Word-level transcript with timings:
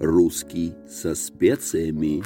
Русский 0.00 0.72
со 0.88 1.14
специями. 1.14 2.24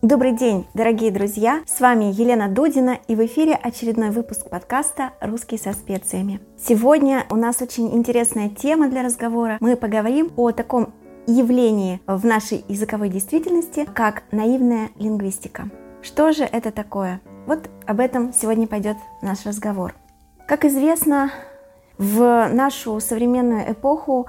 Добрый 0.00 0.32
день, 0.32 0.66
дорогие 0.72 1.10
друзья! 1.10 1.62
С 1.66 1.80
вами 1.80 2.06
Елена 2.06 2.48
Дудина 2.48 2.98
и 3.08 3.14
в 3.14 3.22
эфире 3.26 3.52
очередной 3.54 4.08
выпуск 4.08 4.48
подкаста 4.48 5.12
«Русский 5.20 5.58
со 5.58 5.74
специями». 5.74 6.40
Сегодня 6.58 7.26
у 7.28 7.36
нас 7.36 7.60
очень 7.60 7.94
интересная 7.94 8.48
тема 8.48 8.88
для 8.88 9.02
разговора. 9.02 9.58
Мы 9.60 9.76
поговорим 9.76 10.32
о 10.36 10.50
таком 10.52 10.94
явлении 11.26 12.00
в 12.06 12.24
нашей 12.24 12.64
языковой 12.68 13.10
действительности, 13.10 13.86
как 13.94 14.22
наивная 14.32 14.88
лингвистика. 14.98 15.68
Что 16.00 16.32
же 16.32 16.44
это 16.44 16.70
такое? 16.70 17.20
Вот 17.46 17.68
об 17.86 18.00
этом 18.00 18.32
сегодня 18.32 18.66
пойдет 18.66 18.96
наш 19.20 19.44
разговор. 19.44 19.94
Как 20.48 20.64
известно, 20.64 21.30
в 21.98 22.48
нашу 22.52 22.98
современную 23.00 23.72
эпоху 23.72 24.26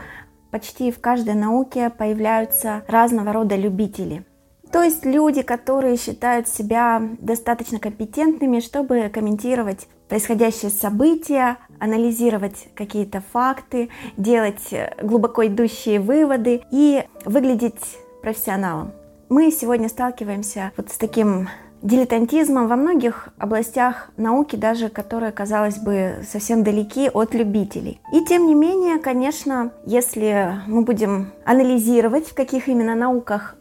почти 0.51 0.91
в 0.91 0.99
каждой 0.99 1.35
науке 1.35 1.89
появляются 1.89 2.83
разного 2.87 3.33
рода 3.33 3.55
любители. 3.55 4.23
То 4.71 4.81
есть 4.81 5.05
люди, 5.05 5.43
которые 5.43 5.97
считают 5.97 6.47
себя 6.47 7.01
достаточно 7.19 7.79
компетентными, 7.79 8.59
чтобы 8.59 9.09
комментировать 9.09 9.87
происходящие 10.09 10.71
события, 10.71 11.57
анализировать 11.79 12.69
какие-то 12.75 13.23
факты, 13.33 13.89
делать 14.17 14.73
глубоко 15.01 15.45
идущие 15.45 15.99
выводы 15.99 16.63
и 16.71 17.03
выглядеть 17.25 17.97
профессионалом. 18.21 18.91
Мы 19.29 19.51
сегодня 19.51 19.89
сталкиваемся 19.89 20.71
вот 20.77 20.89
с 20.91 20.97
таким 20.97 21.49
дилетантизмом 21.83 22.67
во 22.67 22.75
многих 22.75 23.29
областях 23.37 24.09
науки, 24.17 24.55
даже 24.55 24.89
которые, 24.89 25.31
казалось 25.31 25.77
бы, 25.77 26.23
совсем 26.27 26.63
далеки 26.63 27.09
от 27.13 27.35
любителей. 27.35 27.99
И 28.13 28.23
тем 28.25 28.47
не 28.47 28.55
менее, 28.55 28.97
конечно, 28.97 29.71
если 29.85 30.55
мы 30.65 30.81
будем 30.83 31.31
анализировать, 31.45 32.27
в 32.27 32.33
каких 32.33 32.69
именно 32.69 32.95
науках 32.95 33.55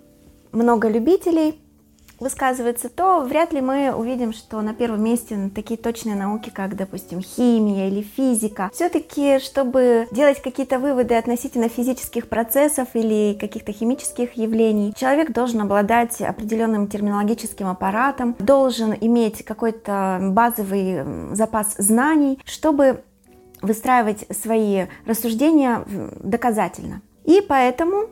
много 0.52 0.88
любителей, 0.88 1.61
высказывается, 2.22 2.88
то 2.88 3.20
вряд 3.20 3.52
ли 3.52 3.60
мы 3.60 3.92
увидим, 3.94 4.32
что 4.32 4.60
на 4.62 4.72
первом 4.72 5.04
месте 5.04 5.50
такие 5.54 5.78
точные 5.78 6.16
науки, 6.16 6.50
как, 6.50 6.76
допустим, 6.76 7.20
химия 7.20 7.88
или 7.88 8.02
физика. 8.02 8.70
Все-таки, 8.72 9.38
чтобы 9.38 10.06
делать 10.10 10.40
какие-то 10.40 10.78
выводы 10.78 11.14
относительно 11.14 11.68
физических 11.68 12.28
процессов 12.28 12.88
или 12.94 13.36
каких-то 13.38 13.72
химических 13.72 14.34
явлений, 14.34 14.94
человек 14.96 15.32
должен 15.32 15.60
обладать 15.60 16.20
определенным 16.20 16.86
терминологическим 16.88 17.68
аппаратом, 17.68 18.36
должен 18.38 18.94
иметь 19.00 19.44
какой-то 19.44 20.18
базовый 20.30 21.34
запас 21.34 21.74
знаний, 21.78 22.38
чтобы 22.44 23.02
выстраивать 23.60 24.26
свои 24.30 24.86
рассуждения 25.06 25.84
доказательно. 26.20 27.00
И 27.24 27.40
поэтому 27.40 28.08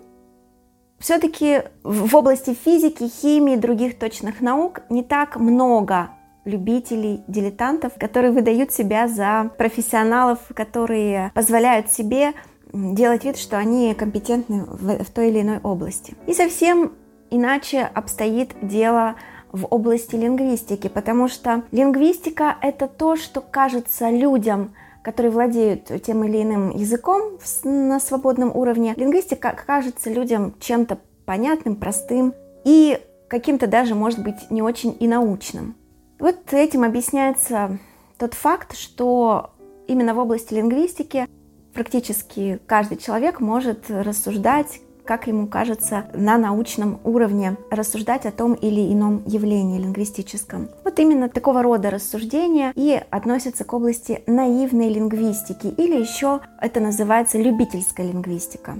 все-таки 1.00 1.62
в 1.82 2.14
области 2.14 2.54
физики, 2.54 3.08
химии 3.08 3.54
и 3.54 3.56
других 3.56 3.98
точных 3.98 4.40
наук 4.40 4.82
не 4.90 5.02
так 5.02 5.36
много 5.36 6.10
любителей, 6.44 7.22
дилетантов, 7.26 7.94
которые 7.98 8.32
выдают 8.32 8.72
себя 8.72 9.08
за 9.08 9.50
профессионалов, 9.58 10.38
которые 10.54 11.32
позволяют 11.34 11.90
себе 11.90 12.32
делать 12.72 13.24
вид, 13.24 13.36
что 13.36 13.58
они 13.58 13.94
компетентны 13.94 14.64
в, 14.64 15.04
в 15.04 15.10
той 15.10 15.30
или 15.30 15.40
иной 15.40 15.58
области. 15.62 16.14
И 16.26 16.34
совсем 16.34 16.92
иначе 17.30 17.82
обстоит 17.82 18.54
дело 18.62 19.16
в 19.52 19.66
области 19.66 20.14
лингвистики, 20.14 20.88
потому 20.88 21.28
что 21.28 21.62
лингвистика— 21.72 22.56
это 22.62 22.86
то, 22.86 23.16
что 23.16 23.40
кажется 23.40 24.10
людям 24.10 24.72
которые 25.02 25.32
владеют 25.32 25.90
тем 26.04 26.24
или 26.24 26.42
иным 26.42 26.70
языком 26.70 27.38
на 27.64 28.00
свободном 28.00 28.54
уровне, 28.54 28.94
лингвистика 28.96 29.56
кажется 29.66 30.10
людям 30.10 30.54
чем-то 30.60 30.98
понятным, 31.24 31.76
простым 31.76 32.34
и 32.64 32.98
каким-то 33.28 33.66
даже, 33.66 33.94
может 33.94 34.22
быть, 34.22 34.50
не 34.50 34.62
очень 34.62 34.96
и 34.98 35.06
научным. 35.06 35.76
Вот 36.18 36.52
этим 36.52 36.84
объясняется 36.84 37.78
тот 38.18 38.34
факт, 38.34 38.76
что 38.76 39.50
именно 39.86 40.12
в 40.14 40.18
области 40.18 40.52
лингвистики 40.52 41.26
практически 41.72 42.60
каждый 42.66 42.98
человек 42.98 43.40
может 43.40 43.90
рассуждать 43.90 44.80
как 45.10 45.26
ему 45.26 45.48
кажется, 45.48 46.04
на 46.14 46.38
научном 46.38 47.00
уровне 47.02 47.56
рассуждать 47.68 48.26
о 48.26 48.30
том 48.30 48.54
или 48.54 48.92
ином 48.92 49.24
явлении 49.26 49.80
лингвистическом. 49.80 50.68
Вот 50.84 51.00
именно 51.00 51.28
такого 51.28 51.64
рода 51.64 51.90
рассуждения 51.90 52.72
и 52.76 53.02
относятся 53.10 53.64
к 53.64 53.72
области 53.72 54.22
наивной 54.28 54.88
лингвистики, 54.88 55.66
или 55.66 56.00
еще 56.00 56.42
это 56.60 56.78
называется 56.78 57.38
любительская 57.38 58.06
лингвистика. 58.06 58.76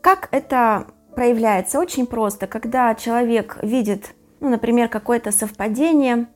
Как 0.00 0.28
это 0.30 0.86
проявляется? 1.16 1.80
Очень 1.80 2.06
просто. 2.06 2.46
Когда 2.46 2.94
человек 2.94 3.58
видит, 3.60 4.14
ну, 4.38 4.50
например, 4.50 4.88
какое-то 4.88 5.32
совпадение 5.32 6.28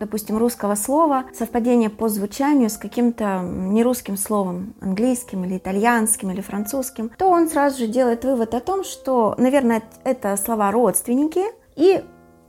допустим, 0.00 0.38
русского 0.38 0.74
слова, 0.74 1.26
совпадение 1.32 1.90
по 1.90 2.08
звучанию 2.08 2.70
с 2.70 2.76
каким-то 2.76 3.42
нерусским 3.42 4.16
словом, 4.16 4.74
английским 4.80 5.44
или 5.44 5.58
итальянским 5.58 6.30
или 6.30 6.40
французским, 6.40 7.10
то 7.16 7.28
он 7.28 7.48
сразу 7.48 7.78
же 7.78 7.86
делает 7.86 8.24
вывод 8.24 8.54
о 8.54 8.60
том, 8.60 8.82
что, 8.82 9.34
наверное, 9.38 9.82
это 10.02 10.36
слова 10.36 10.72
родственники, 10.72 11.44
и 11.76 12.02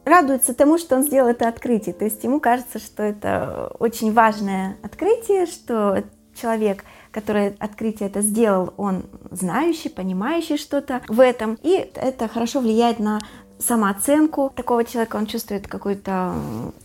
радуется 0.06 0.54
тому, 0.54 0.78
что 0.78 0.96
он 0.96 1.04
сделал 1.04 1.30
это 1.30 1.48
открытие. 1.48 1.94
То 1.94 2.06
есть 2.06 2.24
ему 2.24 2.40
кажется, 2.40 2.80
что 2.80 3.04
это 3.04 3.76
очень 3.80 4.14
важное 4.14 4.78
открытие, 4.82 5.46
что 5.46 6.04
человек, 6.34 6.86
который 7.12 7.56
открытие 7.60 8.10
это 8.10 8.22
сделал, 8.22 8.74
он 8.78 9.04
знающий, 9.30 9.90
понимающий 9.90 10.58
что-то 10.58 11.02
в 11.08 11.20
этом, 11.20 11.58
и 11.62 11.92
это 11.96 12.28
хорошо 12.28 12.62
влияет 12.62 13.00
на 13.00 13.20
самооценку 13.62 14.52
такого 14.56 14.84
человека, 14.84 15.16
он 15.16 15.26
чувствует 15.26 15.68
какое-то 15.68 16.34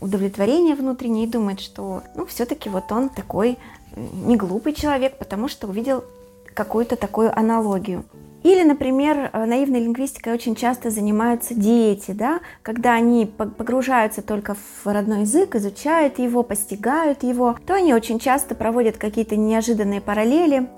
удовлетворение 0.00 0.74
внутреннее 0.74 1.26
и 1.26 1.30
думает, 1.30 1.60
что 1.60 2.02
ну 2.14 2.26
все-таки 2.26 2.68
вот 2.68 2.92
он 2.92 3.08
такой 3.08 3.58
не 3.96 4.36
глупый 4.36 4.74
человек, 4.74 5.18
потому 5.18 5.48
что 5.48 5.66
увидел 5.68 6.04
какую-то 6.54 6.96
такую 6.96 7.36
аналогию. 7.36 8.04
Или, 8.42 8.62
например, 8.62 9.30
э, 9.32 9.44
наивной 9.44 9.80
лингвистикой 9.80 10.32
очень 10.32 10.54
часто 10.54 10.90
занимаются 10.90 11.52
дети, 11.52 12.12
да, 12.12 12.38
когда 12.62 12.92
они 12.92 13.26
погружаются 13.26 14.22
только 14.22 14.54
в 14.54 14.86
родной 14.86 15.22
язык, 15.22 15.56
изучают 15.56 16.20
его, 16.20 16.44
постигают 16.44 17.24
его, 17.24 17.56
то 17.66 17.74
они 17.74 17.92
очень 17.92 18.20
часто 18.20 18.54
проводят 18.54 18.98
какие-то 18.98 19.34
неожиданные 19.34 20.00
параллели 20.00 20.68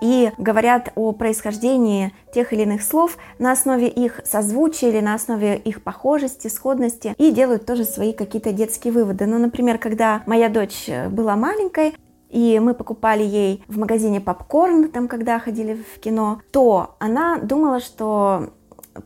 и 0.00 0.32
говорят 0.38 0.92
о 0.94 1.12
происхождении 1.12 2.12
тех 2.32 2.52
или 2.52 2.62
иных 2.62 2.82
слов 2.82 3.16
на 3.38 3.52
основе 3.52 3.88
их 3.88 4.20
созвучия 4.24 4.90
или 4.90 5.00
на 5.00 5.14
основе 5.14 5.56
их 5.56 5.82
похожести, 5.82 6.48
сходности, 6.48 7.14
и 7.18 7.30
делают 7.30 7.66
тоже 7.66 7.84
свои 7.84 8.12
какие-то 8.12 8.52
детские 8.52 8.92
выводы. 8.92 9.26
Ну, 9.26 9.38
например, 9.38 9.78
когда 9.78 10.22
моя 10.26 10.48
дочь 10.48 10.88
была 11.10 11.36
маленькой, 11.36 11.94
и 12.30 12.58
мы 12.58 12.74
покупали 12.74 13.22
ей 13.22 13.64
в 13.68 13.78
магазине 13.78 14.20
попкорн, 14.20 14.88
там, 14.88 15.06
когда 15.06 15.38
ходили 15.38 15.74
в 15.74 16.00
кино, 16.00 16.40
то 16.50 16.96
она 16.98 17.38
думала, 17.38 17.78
что 17.78 18.50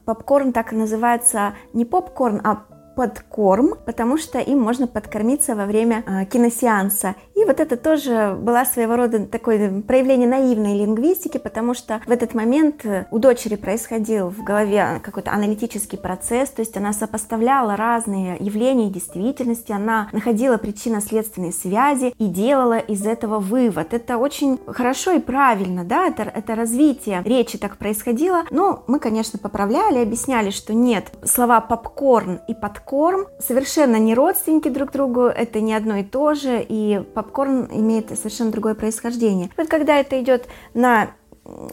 попкорн 0.07 0.53
так 0.53 0.73
называется 0.73 1.55
не 1.75 1.85
попкорн, 1.85 2.41
а 2.43 2.65
подкорм, 2.99 3.77
потому 3.87 4.19
что 4.19 4.41
им 4.41 4.59
можно 4.59 4.89
подкормиться 4.89 5.55
во 5.55 5.67
время 5.67 6.03
э, 6.05 6.25
киносеанса. 6.25 7.15
И 7.37 7.45
вот 7.45 7.61
это 7.61 7.77
тоже 7.77 8.37
была 8.37 8.65
своего 8.65 8.97
рода 8.97 9.25
такое 9.25 9.83
проявление 9.83 10.29
наивной 10.29 10.77
лингвистики, 10.77 11.39
потому 11.39 11.75
что 11.75 12.01
в 12.07 12.11
этот 12.11 12.35
момент 12.35 12.85
э, 12.85 13.07
у 13.13 13.21
дочери 13.21 13.55
происходил 13.55 14.31
в 14.31 14.43
голове 14.43 15.01
какой-то 15.05 15.31
аналитический 15.31 15.97
процесс, 15.97 16.51
то 16.51 16.61
есть 16.61 16.77
она 16.77 16.93
сопоставляла 16.93 17.77
разные 17.77 18.37
явления 18.41 18.91
действительности, 18.91 19.71
она 19.71 20.09
находила 20.11 20.57
причинно-следственные 20.57 21.53
связи 21.53 22.13
и 22.19 22.27
делала 22.27 22.79
из 22.79 23.07
этого 23.07 23.39
вывод. 23.39 23.95
Это 23.95 24.19
очень 24.19 24.59
хорошо 24.67 25.13
и 25.13 25.21
правильно, 25.21 25.85
да, 25.85 26.09
это, 26.09 26.25
это 26.25 26.57
развитие 26.57 27.23
речи 27.25 27.59
так 27.59 27.77
происходило, 27.77 28.43
но 28.51 28.83
мы, 28.89 28.99
конечно, 28.99 29.39
поправляли, 29.39 30.03
объясняли, 30.03 30.51
что 30.51 30.75
нет, 30.75 31.13
слова 31.23 31.61
попкорн 31.61 32.41
и 32.49 32.55
подкорм 32.55 32.88
попкорн 32.89 33.27
совершенно 33.39 33.97
не 33.97 34.15
родственники 34.15 34.69
друг 34.69 34.93
другу, 34.93 35.25
это 35.25 35.61
не 35.61 35.75
одно 35.75 35.97
и 35.97 36.05
то 36.05 36.33
же, 36.33 36.65
и 36.67 37.03
попкорн 37.15 37.69
имеет 37.71 38.09
совершенно 38.17 38.51
другое 38.51 38.75
происхождение. 38.75 39.51
Вот 39.59 39.69
когда 39.69 39.97
это 39.99 40.19
идет 40.23 40.47
на 40.73 41.11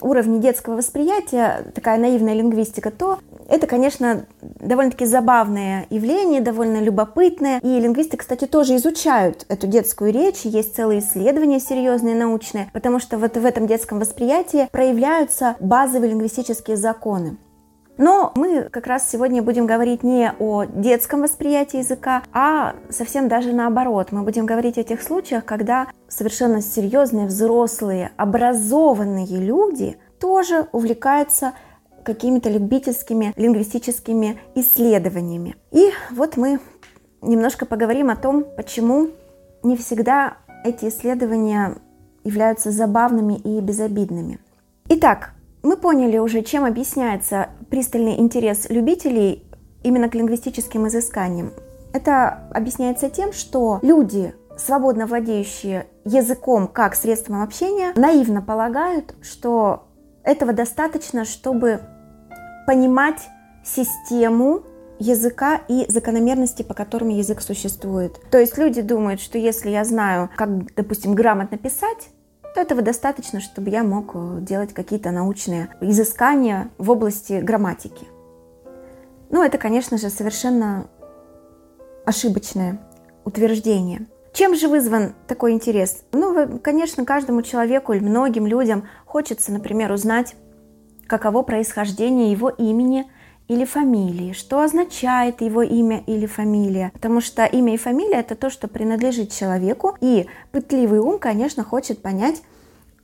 уровне 0.02 0.40
детского 0.40 0.76
восприятия, 0.76 1.72
такая 1.74 1.98
наивная 1.98 2.34
лингвистика, 2.34 2.90
то 2.90 3.18
это, 3.48 3.66
конечно, 3.66 4.26
довольно-таки 4.42 5.06
забавное 5.06 5.86
явление, 5.88 6.42
довольно 6.42 6.82
любопытное. 6.82 7.60
И 7.62 7.80
лингвисты, 7.80 8.18
кстати, 8.18 8.44
тоже 8.44 8.76
изучают 8.76 9.46
эту 9.48 9.66
детскую 9.66 10.12
речь. 10.12 10.42
Есть 10.42 10.76
целые 10.76 11.00
исследования 11.00 11.60
серьезные, 11.60 12.14
научные, 12.14 12.68
потому 12.74 12.98
что 12.98 13.16
вот 13.16 13.36
в 13.38 13.44
этом 13.44 13.66
детском 13.66 13.98
восприятии 14.00 14.68
проявляются 14.70 15.56
базовые 15.60 16.10
лингвистические 16.10 16.76
законы. 16.76 17.38
Но 17.98 18.32
мы 18.34 18.68
как 18.70 18.86
раз 18.86 19.10
сегодня 19.10 19.42
будем 19.42 19.66
говорить 19.66 20.02
не 20.02 20.32
о 20.38 20.64
детском 20.64 21.22
восприятии 21.22 21.78
языка, 21.78 22.22
а 22.32 22.74
совсем 22.90 23.28
даже 23.28 23.52
наоборот. 23.52 24.12
Мы 24.12 24.22
будем 24.22 24.44
говорить 24.44 24.78
о 24.78 24.84
тех 24.84 25.02
случаях, 25.02 25.44
когда 25.44 25.86
совершенно 26.08 26.60
серьезные, 26.60 27.26
взрослые, 27.26 28.12
образованные 28.16 29.26
люди 29.38 29.96
тоже 30.20 30.68
увлекаются 30.72 31.52
какими-то 32.04 32.50
любительскими 32.50 33.32
лингвистическими 33.36 34.38
исследованиями. 34.54 35.56
И 35.72 35.90
вот 36.12 36.36
мы 36.36 36.60
немножко 37.22 37.66
поговорим 37.66 38.10
о 38.10 38.16
том, 38.16 38.44
почему 38.56 39.08
не 39.62 39.76
всегда 39.76 40.36
эти 40.64 40.88
исследования 40.88 41.76
являются 42.24 42.70
забавными 42.70 43.34
и 43.34 43.60
безобидными. 43.60 44.38
Итак, 44.88 45.32
мы 45.66 45.76
поняли 45.76 46.18
уже, 46.18 46.42
чем 46.42 46.64
объясняется 46.64 47.48
пристальный 47.70 48.20
интерес 48.20 48.70
любителей 48.70 49.44
именно 49.82 50.08
к 50.08 50.14
лингвистическим 50.14 50.86
изысканиям. 50.86 51.52
Это 51.92 52.48
объясняется 52.54 53.10
тем, 53.10 53.32
что 53.32 53.80
люди, 53.82 54.32
свободно 54.56 55.06
владеющие 55.06 55.88
языком 56.04 56.68
как 56.68 56.94
средством 56.94 57.42
общения, 57.42 57.92
наивно 57.96 58.42
полагают, 58.42 59.16
что 59.22 59.88
этого 60.22 60.52
достаточно, 60.52 61.24
чтобы 61.24 61.80
понимать 62.66 63.28
систему 63.64 64.62
языка 65.00 65.60
и 65.68 65.86
закономерности, 65.88 66.62
по 66.62 66.74
которым 66.74 67.08
язык 67.08 67.40
существует. 67.40 68.20
То 68.30 68.38
есть 68.38 68.56
люди 68.56 68.82
думают, 68.82 69.20
что 69.20 69.36
если 69.36 69.70
я 69.70 69.84
знаю, 69.84 70.30
как, 70.36 70.74
допустим, 70.74 71.14
грамотно 71.14 71.58
писать, 71.58 72.10
то 72.56 72.62
этого 72.62 72.80
достаточно, 72.80 73.40
чтобы 73.40 73.68
я 73.68 73.84
мог 73.84 74.12
э, 74.14 74.38
делать 74.40 74.72
какие-то 74.72 75.10
научные 75.10 75.68
изыскания 75.82 76.70
в 76.78 76.90
области 76.90 77.34
грамматики. 77.34 78.06
Ну, 79.28 79.42
это, 79.42 79.58
конечно 79.58 79.98
же, 79.98 80.08
совершенно 80.08 80.86
ошибочное 82.06 82.80
утверждение. 83.26 84.06
Чем 84.32 84.56
же 84.56 84.68
вызван 84.68 85.12
такой 85.26 85.52
интерес? 85.52 86.02
Ну, 86.12 86.58
конечно, 86.60 87.04
каждому 87.04 87.42
человеку 87.42 87.92
или 87.92 88.02
многим 88.02 88.46
людям 88.46 88.88
хочется, 89.04 89.52
например, 89.52 89.92
узнать, 89.92 90.34
каково 91.06 91.42
происхождение 91.42 92.32
его 92.32 92.48
имени 92.48 93.04
или 93.48 93.64
фамилии, 93.64 94.32
что 94.32 94.60
означает 94.60 95.40
его 95.40 95.62
имя 95.62 96.02
или 96.06 96.26
фамилия, 96.26 96.90
потому 96.92 97.20
что 97.20 97.44
имя 97.44 97.74
и 97.74 97.76
фамилия 97.76 98.20
это 98.20 98.34
то, 98.34 98.50
что 98.50 98.68
принадлежит 98.68 99.32
человеку, 99.32 99.96
и 100.00 100.26
пытливый 100.50 100.98
ум, 100.98 101.18
конечно, 101.18 101.62
хочет 101.62 102.02
понять, 102.02 102.42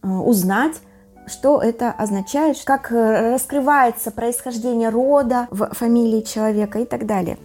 э, 0.03 0.09
узнать, 0.09 0.81
что 1.27 1.61
это 1.61 1.93
означает, 1.93 2.57
как 2.65 2.91
э, 2.91 3.35
раскрывается 3.35 4.11
происхождение 4.11 4.89
рода 4.89 5.47
в 5.51 5.75
фамилии 5.75 6.23
человека 6.23 6.81
и 6.81 6.85
так 6.85 7.07
далее. 7.07 7.39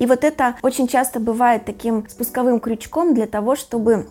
И 0.00 0.06
вот 0.06 0.24
это 0.24 0.56
очень 0.62 0.88
часто 0.88 1.20
бывает 1.20 1.66
таким 1.66 2.08
спусковым 2.08 2.58
крючком 2.58 3.14
для 3.14 3.26
того, 3.26 3.54
чтобы 3.54 4.06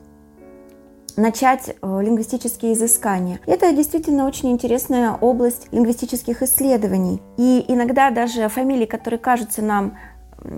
начать 1.20 1.70
э, 1.70 2.02
лингвистические 2.02 2.74
изыскания. 2.74 3.40
Это 3.46 3.72
действительно 3.74 4.26
очень 4.26 4.52
интересная 4.52 5.14
область 5.14 5.68
лингвистических 5.72 6.42
исследований. 6.42 7.22
И 7.38 7.66
иногда 7.68 8.10
даже 8.10 8.48
фамилии, 8.50 8.86
которые 8.86 9.20
кажутся 9.20 9.62
нам 9.62 9.98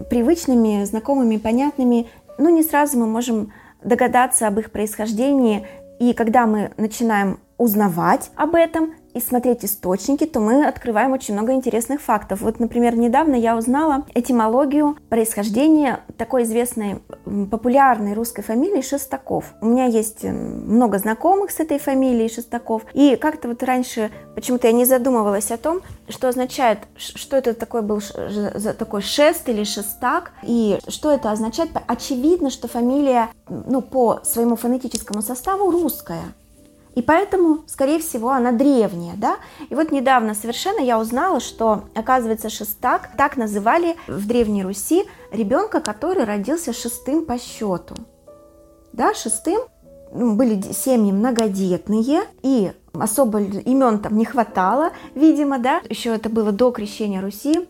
привычными, 0.10 0.84
знакомыми, 0.84 1.38
понятными, 1.38 2.08
ну 2.38 2.50
не 2.50 2.64
сразу 2.64 2.98
мы 2.98 3.08
можем 3.08 3.52
догадаться 3.84 4.48
об 4.48 4.60
их 4.60 4.72
происхождении. 4.72 5.66
И 6.00 6.14
когда 6.14 6.46
мы 6.46 6.72
начинаем 6.78 7.40
узнавать 7.58 8.32
об 8.36 8.56
этом, 8.56 8.94
и 9.14 9.20
смотреть 9.20 9.66
источники, 9.66 10.26
то 10.26 10.40
мы 10.40 10.66
открываем 10.66 11.12
очень 11.12 11.34
много 11.34 11.54
интересных 11.54 12.02
фактов. 12.02 12.42
Вот, 12.42 12.60
например, 12.60 12.96
недавно 12.96 13.36
я 13.36 13.58
узнала 13.58 14.06
этимологию 14.14 14.98
происхождения 15.10 16.02
такой 16.18 16.44
известной 16.44 17.02
популярной 17.50 18.14
русской 18.14 18.42
фамилии 18.42 18.82
Шестаков. 18.82 19.54
У 19.62 19.66
меня 19.66 19.86
есть 19.86 20.24
много 20.24 20.98
знакомых 20.98 21.52
с 21.52 21.60
этой 21.60 21.80
фамилией 21.80 22.30
Шестаков, 22.30 22.84
и 22.94 23.16
как-то 23.16 23.48
вот 23.48 23.64
раньше 23.64 24.12
почему-то 24.36 24.68
я 24.68 24.74
не 24.74 24.86
задумывалась 24.86 25.52
о 25.52 25.58
том, 25.58 25.82
что 26.10 26.28
означает, 26.28 26.80
что 26.96 27.38
это 27.38 27.54
такой 27.54 27.82
был 27.82 28.02
такой 28.78 29.02
шест 29.02 29.48
или 29.50 29.64
шестак, 29.64 30.32
и 30.44 30.80
что 30.88 31.12
это 31.12 31.32
означает. 31.32 31.70
Очевидно, 31.88 32.50
что 32.50 32.68
фамилия 32.68 33.30
ну, 33.48 33.82
по 33.82 34.20
своему 34.24 34.56
фонетическому 34.56 35.22
составу 35.22 35.72
русская. 35.72 36.22
И 36.96 37.02
поэтому, 37.02 37.60
скорее 37.68 38.00
всего, 38.00 38.32
она 38.32 38.52
древняя, 38.52 39.16
да. 39.16 39.38
И 39.70 39.76
вот 39.76 39.92
недавно 39.92 40.34
совершенно 40.34 40.80
я 40.82 41.00
узнала, 41.00 41.40
что, 41.40 41.86
оказывается, 41.96 42.50
шестак 42.50 43.12
так 43.18 43.38
называли 43.38 43.96
в 44.08 44.28
Древней 44.28 44.64
Руси 44.64 45.06
ребенка, 45.32 45.80
который 45.80 46.26
родился 46.26 46.74
шестым 46.74 47.26
по 47.26 47.38
счету. 47.38 47.96
Да, 48.92 49.14
шестым 49.14 49.62
ну, 50.14 50.36
были 50.36 50.62
семьи 50.74 51.14
многодетные, 51.14 52.24
и 52.42 52.74
особо 52.94 53.40
имен 53.40 54.00
там 54.00 54.18
не 54.18 54.26
хватало, 54.26 54.92
видимо, 55.16 55.60
да. 55.60 55.82
Еще 55.90 56.14
это 56.14 56.30
было 56.30 56.52
до 56.52 56.72
крещения 56.72 57.22
Руси 57.22 57.70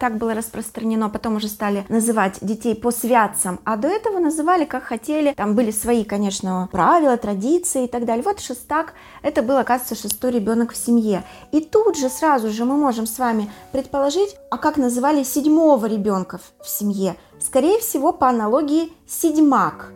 так 0.00 0.16
было 0.16 0.34
распространено, 0.34 1.10
потом 1.10 1.36
уже 1.36 1.48
стали 1.48 1.84
называть 1.90 2.38
детей 2.40 2.74
по 2.74 2.90
святцам, 2.90 3.60
а 3.64 3.76
до 3.76 3.86
этого 3.86 4.18
называли 4.18 4.64
как 4.64 4.82
хотели, 4.82 5.34
там 5.34 5.54
были 5.54 5.70
свои, 5.70 6.04
конечно, 6.04 6.68
правила, 6.72 7.18
традиции 7.18 7.84
и 7.84 7.86
так 7.86 8.06
далее. 8.06 8.24
Вот 8.24 8.40
шестак, 8.40 8.94
это 9.22 9.42
был, 9.42 9.58
оказывается, 9.58 9.94
шестой 9.94 10.32
ребенок 10.32 10.72
в 10.72 10.76
семье. 10.76 11.22
И 11.52 11.60
тут 11.60 11.98
же 11.98 12.08
сразу 12.08 12.48
же 12.50 12.64
мы 12.64 12.76
можем 12.78 13.06
с 13.06 13.18
вами 13.18 13.50
предположить, 13.72 14.34
а 14.50 14.56
как 14.56 14.78
называли 14.78 15.22
седьмого 15.22 15.84
ребенка 15.84 16.40
в 16.64 16.68
семье? 16.68 17.16
Скорее 17.38 17.78
всего, 17.78 18.12
по 18.12 18.28
аналогии 18.28 18.92
седьмак. 19.06 19.92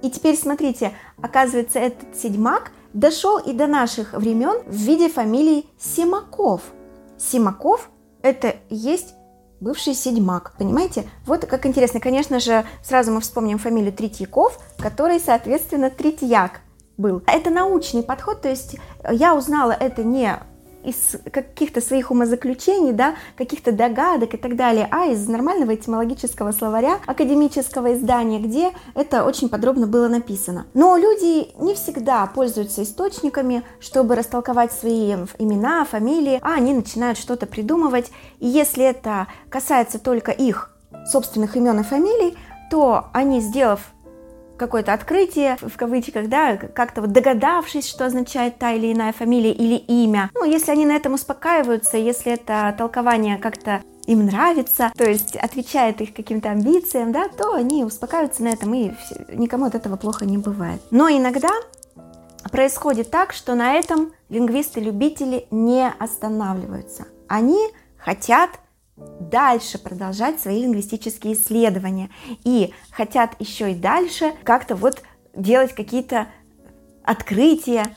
И 0.00 0.10
теперь 0.10 0.36
смотрите, 0.36 0.92
оказывается, 1.20 1.80
этот 1.80 2.16
седьмак 2.16 2.70
дошел 2.92 3.38
и 3.38 3.52
до 3.52 3.66
наших 3.66 4.12
времен 4.12 4.62
в 4.66 4.76
виде 4.76 5.08
фамилии 5.08 5.66
Симаков. 5.76 6.62
Симаков 7.18 7.90
это 8.22 8.56
есть 8.68 9.14
бывший 9.60 9.94
седьмак, 9.94 10.54
понимаете? 10.58 11.04
Вот 11.26 11.44
как 11.46 11.66
интересно, 11.66 12.00
конечно 12.00 12.40
же, 12.40 12.64
сразу 12.82 13.12
мы 13.12 13.20
вспомним 13.20 13.58
фамилию 13.58 13.92
Третьяков, 13.92 14.58
который, 14.78 15.20
соответственно, 15.20 15.90
Третьяк 15.90 16.60
был. 16.96 17.22
Это 17.26 17.50
научный 17.50 18.02
подход, 18.02 18.42
то 18.42 18.48
есть 18.48 18.76
я 19.10 19.34
узнала 19.34 19.72
это 19.72 20.02
не 20.04 20.38
из 20.84 21.16
каких-то 21.30 21.80
своих 21.80 22.10
умозаключений, 22.10 22.92
да, 22.92 23.14
каких-то 23.36 23.72
догадок 23.72 24.34
и 24.34 24.36
так 24.36 24.56
далее, 24.56 24.88
а 24.90 25.06
из 25.06 25.28
нормального 25.28 25.74
этимологического 25.74 26.52
словаря 26.52 26.98
академического 27.06 27.94
издания, 27.94 28.38
где 28.38 28.72
это 28.94 29.24
очень 29.24 29.48
подробно 29.48 29.86
было 29.86 30.08
написано. 30.08 30.66
Но 30.74 30.96
люди 30.96 31.48
не 31.62 31.74
всегда 31.74 32.26
пользуются 32.26 32.82
источниками, 32.82 33.62
чтобы 33.80 34.14
растолковать 34.14 34.72
свои 34.72 35.12
имена, 35.38 35.84
фамилии, 35.84 36.38
а 36.42 36.54
они 36.54 36.74
начинают 36.74 37.18
что-то 37.18 37.46
придумывать. 37.46 38.10
И 38.38 38.46
если 38.46 38.84
это 38.84 39.26
касается 39.50 39.98
только 39.98 40.30
их 40.30 40.74
собственных 41.06 41.56
имен 41.56 41.80
и 41.80 41.82
фамилий, 41.82 42.36
то 42.70 43.06
они, 43.12 43.40
сделав 43.40 43.80
какое-то 44.58 44.92
открытие, 44.92 45.56
в 45.60 45.76
кавычках, 45.76 46.28
да, 46.28 46.56
как-то 46.56 47.00
вот 47.00 47.12
догадавшись, 47.12 47.88
что 47.88 48.06
означает 48.06 48.58
та 48.58 48.72
или 48.72 48.92
иная 48.92 49.12
фамилия 49.12 49.52
или 49.52 49.76
имя. 49.76 50.30
Ну, 50.34 50.44
если 50.44 50.72
они 50.72 50.84
на 50.84 50.96
этом 50.96 51.14
успокаиваются, 51.14 51.96
если 51.96 52.32
это 52.32 52.74
толкование 52.76 53.38
как-то 53.38 53.82
им 54.06 54.24
нравится, 54.26 54.90
то 54.96 55.08
есть 55.08 55.36
отвечает 55.36 56.00
их 56.00 56.14
каким-то 56.14 56.50
амбициям, 56.50 57.12
да, 57.12 57.28
то 57.28 57.52
они 57.52 57.84
успокаиваются 57.84 58.42
на 58.42 58.48
этом, 58.48 58.72
и 58.74 58.92
никому 59.34 59.66
от 59.66 59.74
этого 59.74 59.96
плохо 59.96 60.24
не 60.24 60.38
бывает. 60.38 60.80
Но 60.90 61.08
иногда 61.08 61.50
происходит 62.50 63.10
так, 63.10 63.32
что 63.32 63.54
на 63.54 63.74
этом 63.74 64.12
лингвисты-любители 64.30 65.46
не 65.50 65.88
останавливаются. 65.98 67.06
Они 67.28 67.58
хотят 67.98 68.50
дальше 69.20 69.78
продолжать 69.78 70.40
свои 70.40 70.62
лингвистические 70.62 71.34
исследования 71.34 72.10
и 72.44 72.72
хотят 72.90 73.30
еще 73.38 73.72
и 73.72 73.74
дальше 73.74 74.32
как-то 74.44 74.74
вот 74.74 75.02
делать 75.34 75.74
какие-то 75.74 76.28
открытия 77.04 77.94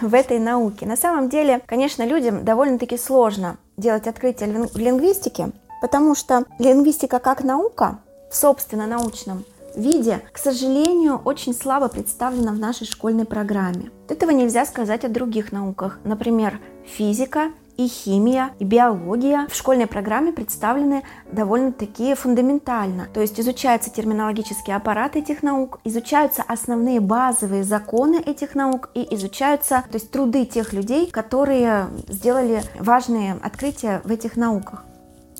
в 0.00 0.14
этой 0.14 0.38
науке. 0.38 0.86
На 0.86 0.96
самом 0.96 1.28
деле, 1.28 1.60
конечно, 1.66 2.04
людям 2.04 2.44
довольно-таки 2.44 2.96
сложно 2.96 3.58
делать 3.76 4.06
открытия 4.06 4.46
в 4.46 4.76
лингвистике, 4.76 5.52
потому 5.80 6.14
что 6.14 6.44
лингвистика 6.58 7.18
как 7.18 7.44
наука 7.44 8.00
в 8.30 8.36
собственно 8.36 8.86
научном 8.86 9.44
виде, 9.76 10.20
к 10.32 10.38
сожалению, 10.38 11.20
очень 11.24 11.54
слабо 11.54 11.88
представлена 11.88 12.52
в 12.52 12.58
нашей 12.58 12.86
школьной 12.86 13.24
программе. 13.24 13.90
Этого 14.08 14.30
нельзя 14.30 14.66
сказать 14.66 15.04
о 15.04 15.08
других 15.08 15.52
науках, 15.52 16.00
например, 16.04 16.58
физика 16.84 17.52
и 17.80 17.88
химия, 17.88 18.50
и 18.58 18.64
биология 18.64 19.46
в 19.50 19.54
школьной 19.54 19.86
программе 19.86 20.32
представлены 20.32 21.02
довольно-таки 21.32 22.14
фундаментально. 22.14 23.08
То 23.14 23.20
есть 23.20 23.40
изучается 23.40 23.90
терминологический 23.90 24.74
аппарат 24.74 25.16
этих 25.16 25.42
наук, 25.42 25.80
изучаются 25.84 26.42
основные 26.46 27.00
базовые 27.00 27.64
законы 27.64 28.16
этих 28.16 28.54
наук 28.54 28.90
и 28.94 29.14
изучаются 29.14 29.84
то 29.90 29.94
есть, 29.94 30.10
труды 30.10 30.44
тех 30.44 30.74
людей, 30.74 31.10
которые 31.10 31.86
сделали 32.08 32.62
важные 32.78 33.38
открытия 33.42 34.02
в 34.04 34.10
этих 34.10 34.36
науках. 34.36 34.84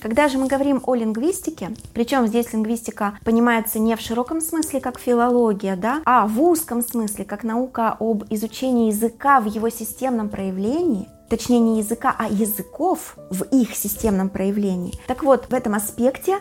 Когда 0.01 0.29
же 0.29 0.39
мы 0.39 0.47
говорим 0.47 0.83
о 0.87 0.95
лингвистике, 0.95 1.73
причем 1.93 2.27
здесь 2.27 2.55
лингвистика 2.55 3.19
понимается 3.23 3.79
не 3.79 3.95
в 3.97 4.01
широком 4.01 4.41
смысле, 4.41 4.81
как 4.81 4.99
филология, 4.99 5.77
да, 5.77 6.01
а 6.07 6.27
в 6.27 6.41
узком 6.41 6.81
смысле, 6.81 7.27
как 7.27 7.45
наука 7.45 7.97
об 8.01 8.25
изучении 8.31 8.87
языка 8.87 9.41
в 9.41 9.45
его 9.45 9.69
системном 9.69 10.31
проявлении, 10.31 11.07
точнее 11.31 11.61
не 11.61 11.79
языка, 11.79 12.15
а 12.19 12.29
языков 12.29 13.17
в 13.31 13.45
их 13.45 13.75
системном 13.75 14.29
проявлении. 14.29 14.99
Так 15.07 15.23
вот, 15.23 15.47
в 15.49 15.55
этом 15.55 15.75
аспекте 15.75 16.39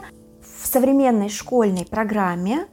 в 0.61 0.67
современной 0.67 1.29
школьной 1.29 1.85
программе 1.85 2.67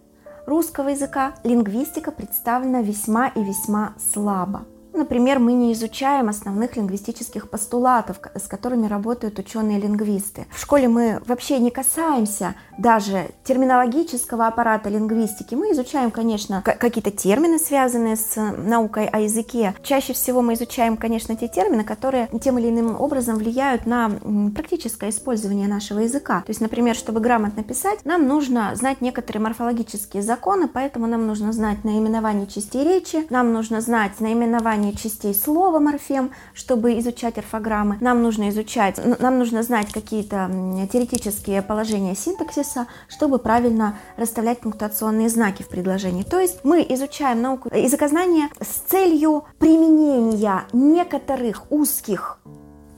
русского 0.46 0.88
языка 0.88 1.34
лингвистика 1.44 2.10
представлена 2.10 2.82
весьма 2.82 3.28
и 3.28 3.44
весьма 3.44 3.94
слабо. 4.12 4.64
Например, 4.96 5.38
мы 5.38 5.52
не 5.52 5.74
изучаем 5.74 6.30
основных 6.30 6.76
лингвистических 6.76 7.50
постулатов, 7.50 8.18
с 8.34 8.48
которыми 8.48 8.86
работают 8.86 9.38
ученые-лингвисты. 9.38 10.46
В 10.50 10.58
школе 10.58 10.88
мы 10.88 11.20
вообще 11.26 11.58
не 11.58 11.70
касаемся 11.70 12.54
даже 12.78 13.28
терминологического 13.44 14.46
аппарата 14.46 14.88
лингвистики. 14.88 15.54
Мы 15.54 15.72
изучаем, 15.72 16.10
конечно, 16.10 16.62
какие-то 16.62 17.10
термины, 17.10 17.58
связанные 17.58 18.16
с 18.16 18.36
наукой 18.36 19.06
о 19.06 19.20
языке. 19.20 19.74
Чаще 19.82 20.14
всего 20.14 20.40
мы 20.40 20.54
изучаем, 20.54 20.96
конечно, 20.96 21.36
те 21.36 21.46
термины, 21.46 21.84
которые 21.84 22.28
тем 22.42 22.58
или 22.58 22.70
иным 22.70 22.98
образом 22.98 23.36
влияют 23.36 23.86
на 23.86 24.10
практическое 24.54 25.10
использование 25.10 25.68
нашего 25.68 26.00
языка. 26.00 26.40
То 26.40 26.50
есть, 26.50 26.60
например, 26.60 26.96
чтобы 26.96 27.20
грамотно 27.20 27.62
писать, 27.62 28.04
нам 28.04 28.26
нужно 28.26 28.74
знать 28.74 29.02
некоторые 29.02 29.42
морфологические 29.42 30.22
законы, 30.22 30.68
поэтому 30.68 31.06
нам 31.06 31.26
нужно 31.26 31.52
знать 31.52 31.84
наименование 31.84 32.46
частей 32.46 32.84
речи, 32.84 33.26
нам 33.30 33.52
нужно 33.52 33.80
знать 33.82 34.20
наименование 34.20 34.85
название 34.86 34.92
частей 34.96 35.34
слова 35.34 35.80
морфем, 35.80 36.30
чтобы 36.54 36.98
изучать 36.98 37.38
орфограммы. 37.38 37.98
Нам 38.00 38.22
нужно 38.22 38.48
изучать, 38.50 39.00
нам 39.20 39.38
нужно 39.38 39.62
знать 39.62 39.92
какие-то 39.92 40.50
теоретические 40.92 41.62
положения 41.62 42.14
синтаксиса, 42.14 42.86
чтобы 43.08 43.38
правильно 43.38 43.98
расставлять 44.16 44.60
пунктуационные 44.60 45.28
знаки 45.28 45.62
в 45.62 45.68
предложении. 45.68 46.22
То 46.22 46.40
есть 46.40 46.64
мы 46.64 46.84
изучаем 46.88 47.42
науку 47.42 47.68
языкознания 47.74 48.48
с 48.60 48.90
целью 48.90 49.44
применения 49.58 50.64
некоторых 50.72 51.70
узких 51.70 52.38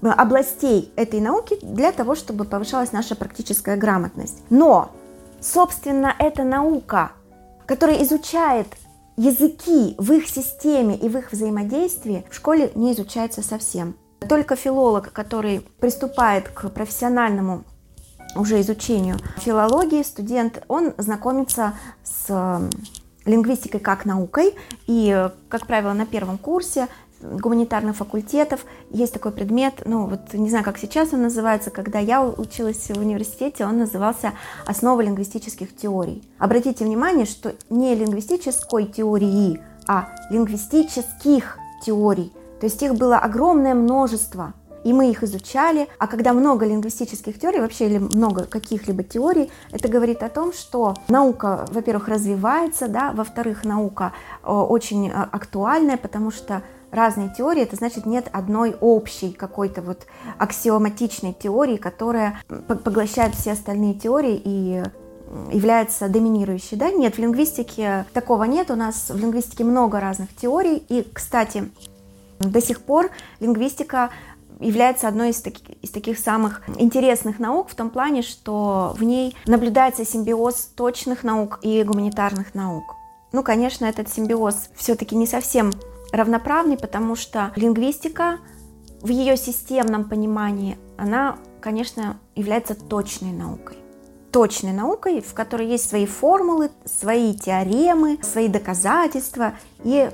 областей 0.02 0.92
этой 0.96 1.20
науки 1.20 1.58
для 1.62 1.92
того, 1.92 2.14
чтобы 2.14 2.44
повышалась 2.44 2.92
наша 2.92 3.16
практическая 3.16 3.76
грамотность. 3.76 4.42
Но, 4.50 4.90
собственно, 5.40 6.14
эта 6.18 6.44
наука, 6.44 7.10
которая 7.66 8.02
изучает 8.04 8.68
языки 9.18 9.96
в 9.98 10.12
их 10.12 10.28
системе 10.28 10.96
и 10.96 11.08
в 11.08 11.18
их 11.18 11.32
взаимодействии 11.32 12.24
в 12.30 12.34
школе 12.34 12.70
не 12.74 12.92
изучается 12.92 13.42
совсем. 13.42 13.96
Только 14.28 14.56
филолог, 14.56 15.12
который 15.12 15.60
приступает 15.80 16.48
к 16.48 16.70
профессиональному 16.70 17.64
уже 18.36 18.60
изучению 18.60 19.16
филологии, 19.38 20.02
студент, 20.02 20.62
он 20.68 20.94
знакомится 20.98 21.74
с 22.04 22.60
лингвистикой 23.24 23.80
как 23.80 24.04
наукой, 24.04 24.54
и, 24.86 25.28
как 25.48 25.66
правило, 25.66 25.92
на 25.92 26.06
первом 26.06 26.38
курсе 26.38 26.88
гуманитарных 27.20 27.96
факультетов 27.96 28.64
есть 28.90 29.12
такой 29.12 29.32
предмет, 29.32 29.82
ну 29.84 30.06
вот 30.06 30.32
не 30.32 30.50
знаю, 30.50 30.64
как 30.64 30.78
сейчас 30.78 31.12
он 31.12 31.22
называется, 31.22 31.70
когда 31.70 31.98
я 31.98 32.24
училась 32.24 32.88
в 32.88 32.98
университете, 32.98 33.64
он 33.64 33.78
назывался 33.78 34.32
«Основы 34.66 35.04
лингвистических 35.04 35.76
теорий». 35.76 36.22
Обратите 36.38 36.84
внимание, 36.84 37.26
что 37.26 37.54
не 37.70 37.94
лингвистической 37.94 38.86
теории, 38.86 39.60
а 39.86 40.08
лингвистических 40.30 41.58
теорий. 41.84 42.32
То 42.60 42.66
есть 42.66 42.82
их 42.82 42.94
было 42.94 43.18
огромное 43.18 43.74
множество, 43.74 44.54
и 44.84 44.92
мы 44.92 45.10
их 45.10 45.22
изучали. 45.22 45.88
А 45.98 46.06
когда 46.06 46.32
много 46.32 46.66
лингвистических 46.66 47.38
теорий, 47.38 47.60
вообще 47.60 47.86
или 47.86 47.98
много 47.98 48.44
каких-либо 48.44 49.02
теорий, 49.02 49.50
это 49.72 49.88
говорит 49.88 50.22
о 50.22 50.28
том, 50.28 50.52
что 50.52 50.94
наука, 51.08 51.66
во-первых, 51.70 52.08
развивается, 52.08 52.88
да, 52.88 53.12
во-вторых, 53.12 53.64
наука 53.64 54.12
э, 54.42 54.50
очень 54.50 55.08
э, 55.08 55.12
актуальная, 55.12 55.96
потому 55.96 56.30
что 56.30 56.62
разные 56.90 57.32
теории, 57.36 57.62
это 57.62 57.76
значит 57.76 58.06
нет 58.06 58.28
одной 58.32 58.76
общей 58.80 59.32
какой-то 59.32 59.82
вот 59.82 60.06
аксиоматичной 60.38 61.34
теории, 61.34 61.76
которая 61.76 62.40
поглощает 62.48 63.34
все 63.34 63.52
остальные 63.52 63.94
теории 63.94 64.40
и 64.42 64.82
является 65.52 66.08
доминирующей, 66.08 66.76
да? 66.76 66.90
Нет, 66.90 67.16
в 67.16 67.18
лингвистике 67.18 68.06
такого 68.12 68.44
нет, 68.44 68.70
у 68.70 68.76
нас 68.76 69.10
в 69.10 69.16
лингвистике 69.16 69.64
много 69.64 70.00
разных 70.00 70.34
теорий, 70.34 70.82
и, 70.88 71.06
кстати, 71.12 71.70
до 72.38 72.62
сих 72.62 72.80
пор 72.80 73.10
лингвистика 73.40 74.10
является 74.60 75.06
одной 75.06 75.30
из 75.30 75.40
таких, 75.40 75.68
из 75.82 75.90
таких 75.90 76.18
самых 76.18 76.62
интересных 76.78 77.38
наук 77.38 77.68
в 77.68 77.74
том 77.74 77.90
плане, 77.90 78.22
что 78.22 78.94
в 78.98 79.04
ней 79.04 79.36
наблюдается 79.46 80.04
симбиоз 80.04 80.70
точных 80.74 81.22
наук 81.22 81.60
и 81.62 81.82
гуманитарных 81.82 82.54
наук. 82.54 82.96
Ну, 83.32 83.42
конечно, 83.42 83.84
этот 83.84 84.08
симбиоз 84.08 84.70
все-таки 84.74 85.14
не 85.14 85.26
совсем 85.26 85.70
равноправный, 86.12 86.78
потому 86.78 87.16
что 87.16 87.52
лингвистика 87.56 88.38
в 89.00 89.08
ее 89.08 89.36
системном 89.36 90.08
понимании, 90.08 90.78
она, 90.96 91.38
конечно, 91.60 92.18
является 92.34 92.74
точной 92.74 93.32
наукой 93.32 93.76
точной 94.30 94.72
наукой, 94.72 95.20
в 95.20 95.34
которой 95.34 95.66
есть 95.68 95.88
свои 95.88 96.06
формулы, 96.06 96.70
свои 96.84 97.34
теоремы, 97.34 98.18
свои 98.22 98.48
доказательства. 98.48 99.54
И 99.84 100.10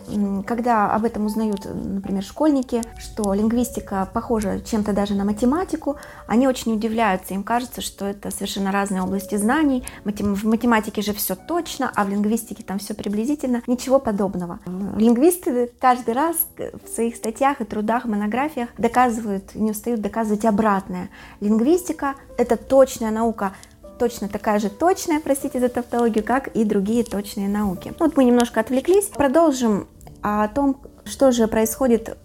когда 0.46 0.94
об 0.94 1.04
этом 1.04 1.24
узнают, 1.24 1.64
например, 1.64 2.22
школьники, 2.22 2.82
что 2.98 3.32
лингвистика 3.32 4.08
похожа 4.12 4.60
чем-то 4.60 4.92
даже 4.92 5.14
на 5.14 5.24
математику, 5.24 5.96
они 6.26 6.46
очень 6.46 6.74
удивляются. 6.74 7.34
Им 7.34 7.42
кажется, 7.42 7.80
что 7.80 8.04
это 8.04 8.30
совершенно 8.30 8.72
разные 8.72 9.02
области 9.02 9.36
знаний. 9.36 9.84
В 10.04 10.46
математике 10.46 11.00
же 11.00 11.14
все 11.14 11.34
точно, 11.34 11.90
а 11.94 12.04
в 12.04 12.10
лингвистике 12.10 12.62
там 12.62 12.78
все 12.78 12.92
приблизительно. 12.94 13.62
Ничего 13.66 13.98
подобного. 13.98 14.60
Лингвисты 14.96 15.72
каждый 15.80 16.14
раз 16.14 16.36
в 16.56 16.88
своих 16.94 17.16
статьях 17.16 17.60
и 17.60 17.64
трудах, 17.64 18.04
монографиях 18.04 18.68
доказывают, 18.76 19.54
не 19.54 19.70
устают 19.70 20.02
доказывать 20.02 20.44
обратное. 20.44 21.08
Лингвистика— 21.40 22.16
это 22.36 22.56
точная 22.56 23.10
наука, 23.10 23.54
точно 23.98 24.28
такая 24.28 24.58
же 24.58 24.70
точная, 24.70 25.20
простите 25.20 25.60
за 25.60 25.68
тавтологию, 25.68 26.24
как 26.24 26.48
и 26.48 26.64
другие 26.64 27.04
точные 27.04 27.48
науки. 27.48 27.92
Вот 27.98 28.16
мы 28.16 28.24
немножко 28.24 28.60
отвлеклись. 28.60 29.06
Продолжим 29.06 29.86
о 30.22 30.48
том, 30.48 30.80
что 31.04 31.32
же 31.32 31.48
происходит 31.48 32.16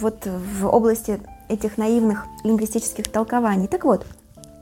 вот 0.00 0.26
в 0.26 0.66
области 0.66 1.20
этих 1.48 1.78
наивных 1.78 2.26
лингвистических 2.44 3.08
толкований. 3.08 3.68
Так 3.68 3.84
вот, 3.84 4.06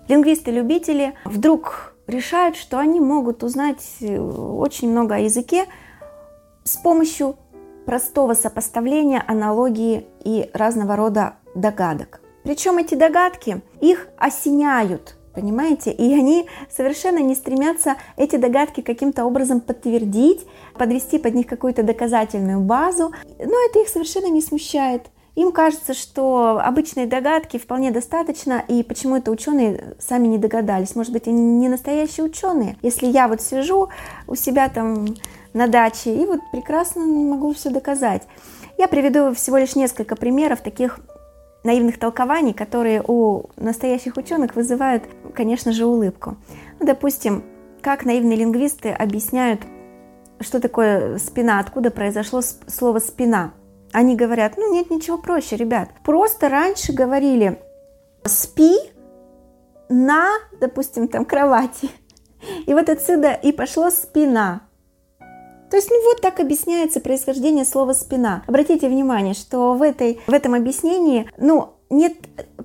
лингвисты-любители 0.09 1.15
вдруг 1.25 1.95
решают, 2.07 2.57
что 2.57 2.79
они 2.79 3.01
могут 3.01 3.45
узнать 3.45 3.85
э, 4.01 4.19
очень 4.19 4.91
много 4.91 5.17
о 5.17 5.19
языке 5.19 5.67
с 6.65 6.77
помощью 6.77 7.37
простого 7.87 8.35
сопоставления, 8.35 9.23
аналогии 9.27 10.07
и 10.25 10.51
разного 10.53 10.97
рода 10.97 11.35
догадок. 11.55 12.21
Причем 12.43 12.79
эти 12.79 12.95
догадки 12.95 13.63
их 13.81 14.09
осеняют– 14.19 15.17
Понимаете? 15.35 15.93
И 15.93 16.13
они 16.13 16.47
совершенно 16.75 17.19
не 17.19 17.35
стремятся 17.35 17.97
эти 18.17 18.37
догадки 18.37 18.81
каким-то 18.81 19.25
образом 19.25 19.61
подтвердить, 19.61 20.47
подвести 20.77 21.19
под 21.19 21.35
них 21.35 21.47
какую-то 21.47 21.83
доказательную 21.83 22.61
базу. 22.61 23.13
Но 23.39 23.67
это 23.69 23.81
их 23.81 23.89
совершенно 23.89 24.29
не 24.29 24.43
смущает. 24.43 25.11
Им 25.37 25.53
кажется, 25.53 25.95
что 25.95 26.61
обычные 26.63 27.07
догадки 27.07 27.57
вполне 27.57 27.93
достаточно, 27.93 28.65
и 28.67 28.83
почему 28.83 29.17
это 29.17 29.31
ученые 29.31 29.95
сами 30.01 30.27
не 30.27 30.39
догадались. 30.39 30.97
Может 30.97 31.13
быть, 31.13 31.29
они 31.29 31.41
не 31.41 31.69
настоящие 31.69 32.27
ученые. 32.27 32.77
Если 32.83 33.07
я 33.07 33.29
вот 33.29 33.41
сижу 33.41 33.89
у 34.27 34.35
себя 34.35 34.69
там 34.69 35.07
на 35.53 35.67
даче 35.67 36.15
и 36.15 36.27
вот 36.27 36.41
прекрасно 36.53 37.05
могу 37.05 37.53
все 37.55 37.71
доказать. 37.71 38.23
Я 38.79 38.89
приведу 38.89 39.35
всего 39.35 39.59
лишь 39.59 39.77
несколько 39.77 40.17
примеров 40.17 40.61
таких 40.63 41.01
наивных 41.65 41.99
толкований, 41.99 42.53
которые 42.53 43.03
у 43.07 43.51
настоящих 43.57 44.17
ученых 44.17 44.57
вызывают, 44.57 45.05
конечно 45.35 45.73
же, 45.73 45.87
улыбку. 45.87 46.37
Ну, 46.79 46.87
допустим, 46.87 47.45
как 47.83 48.05
наивные 48.05 48.37
лингвисты 48.37 48.91
объясняют, 48.91 49.61
что 50.41 50.61
такое 50.61 51.19
спина, 51.19 51.59
откуда 51.61 51.91
произошло 51.91 52.41
слово 52.43 52.99
спина. 52.99 53.53
Они 53.93 54.17
говорят, 54.17 54.55
ну 54.57 54.73
нет 54.73 54.91
ничего 54.91 55.19
проще, 55.19 55.57
ребят. 55.57 55.91
Просто 56.05 56.49
раньше 56.49 56.93
говорили 56.93 57.61
спи 58.25 58.77
на, 59.89 60.29
допустим, 60.61 61.09
там 61.09 61.25
кровати. 61.25 61.91
И 62.67 62.73
вот 62.73 62.89
отсюда 62.89 63.33
и 63.33 63.53
пошло 63.53 63.91
спина. 63.91 64.63
То 65.71 65.77
есть, 65.77 65.89
ну 65.91 66.03
вот 66.05 66.21
так 66.21 66.41
объясняется 66.41 67.01
происхождение 67.01 67.65
слова 67.65 67.93
«спина». 67.93 68.43
Обратите 68.47 68.89
внимание, 68.89 69.35
что 69.35 69.75
в, 69.75 69.83
этой, 69.83 70.21
в 70.27 70.33
этом 70.33 70.55
объяснении, 70.55 71.31
ну, 71.39 71.75
нет 71.91 72.15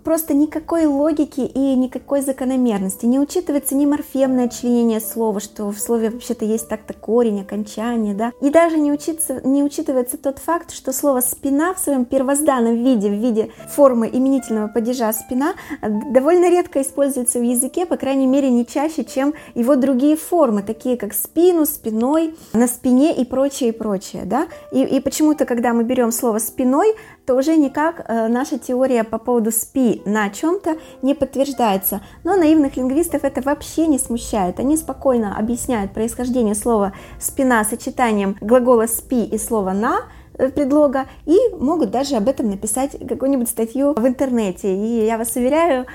просто 0.05 0.35
никакой 0.35 0.85
логики 0.85 1.41
и 1.41 1.75
никакой 1.75 2.21
закономерности. 2.21 3.07
Не 3.07 3.19
учитывается 3.19 3.75
ни 3.75 3.85
морфемное 3.88 4.47
членение 4.47 5.01
слова, 5.01 5.39
что 5.39 5.71
в 5.71 5.79
слове 5.79 6.12
вообще-то 6.12 6.45
есть 6.45 6.69
так-то 6.69 6.93
корень, 6.93 7.41
окончание, 7.41 8.13
да. 8.13 8.31
И 8.39 8.51
даже 8.51 8.77
не, 8.77 8.93
учится, 8.93 9.41
не 9.43 9.63
учитывается 9.63 10.17
тот 10.17 10.38
факт, 10.38 10.71
что 10.71 10.93
слово 10.93 11.21
«спина» 11.21 11.74
в 11.74 11.79
своем 11.79 12.05
первозданном 12.05 12.75
виде, 12.83 13.09
в 13.09 13.13
виде 13.13 13.51
формы 13.67 14.07
именительного 14.07 14.67
падежа 14.67 15.12
«спина», 15.12 15.55
довольно 15.81 16.50
редко 16.51 16.83
используется 16.83 17.39
в 17.39 17.43
языке, 17.43 17.88
по 17.88 17.97
крайней 17.97 18.27
мере, 18.27 18.51
не 18.51 18.65
чаще, 18.65 19.03
чем 19.03 19.33
его 19.55 19.75
другие 19.75 20.15
формы, 20.15 20.62
такие 20.62 20.97
как 20.97 21.13
спину, 21.13 21.65
спиной, 21.65 22.35
на 22.53 22.67
спине 22.67 23.15
и 23.15 23.25
прочее, 23.25 23.69
и 23.69 23.71
прочее, 23.71 24.24
да. 24.25 24.47
И, 24.71 24.83
и 24.83 25.00
почему-то, 25.00 25.45
когда 25.45 25.74
мы 25.74 25.83
берем 25.83 26.12
слово 26.12 26.38
«спиной», 26.38 26.95
то 27.25 27.33
уже 27.35 27.57
никак 27.57 28.05
э, 28.07 28.27
наша 28.27 28.59
теория 28.59 29.03
по 29.03 29.17
поводу 29.17 29.51
«спи» 29.51 29.94
на 30.05 30.29
чем-то 30.29 30.77
не 31.01 31.13
подтверждается. 31.13 32.01
Но 32.23 32.35
наивных 32.35 32.77
лингвистов 32.77 33.23
это 33.23 33.41
вообще 33.41 33.87
не 33.87 33.99
смущает. 33.99 34.59
Они 34.59 34.77
спокойно 34.77 35.37
объясняют 35.37 35.93
происхождение 35.93 36.55
слова 36.55 36.93
«спина» 37.19 37.63
сочетанием 37.63 38.37
глагола 38.41 38.87
«спи» 38.87 39.23
и 39.25 39.37
слова 39.37 39.73
«на», 39.73 40.01
э, 40.37 40.49
предлога 40.49 41.05
и 41.25 41.37
могут 41.57 41.91
даже 41.91 42.15
об 42.15 42.27
этом 42.27 42.49
написать 42.49 42.91
какую-нибудь 43.07 43.49
статью 43.49 43.93
в 43.93 44.07
интернете. 44.07 44.75
И 44.75 45.05
я 45.05 45.17
вас 45.17 45.35
уверяю, 45.35 45.85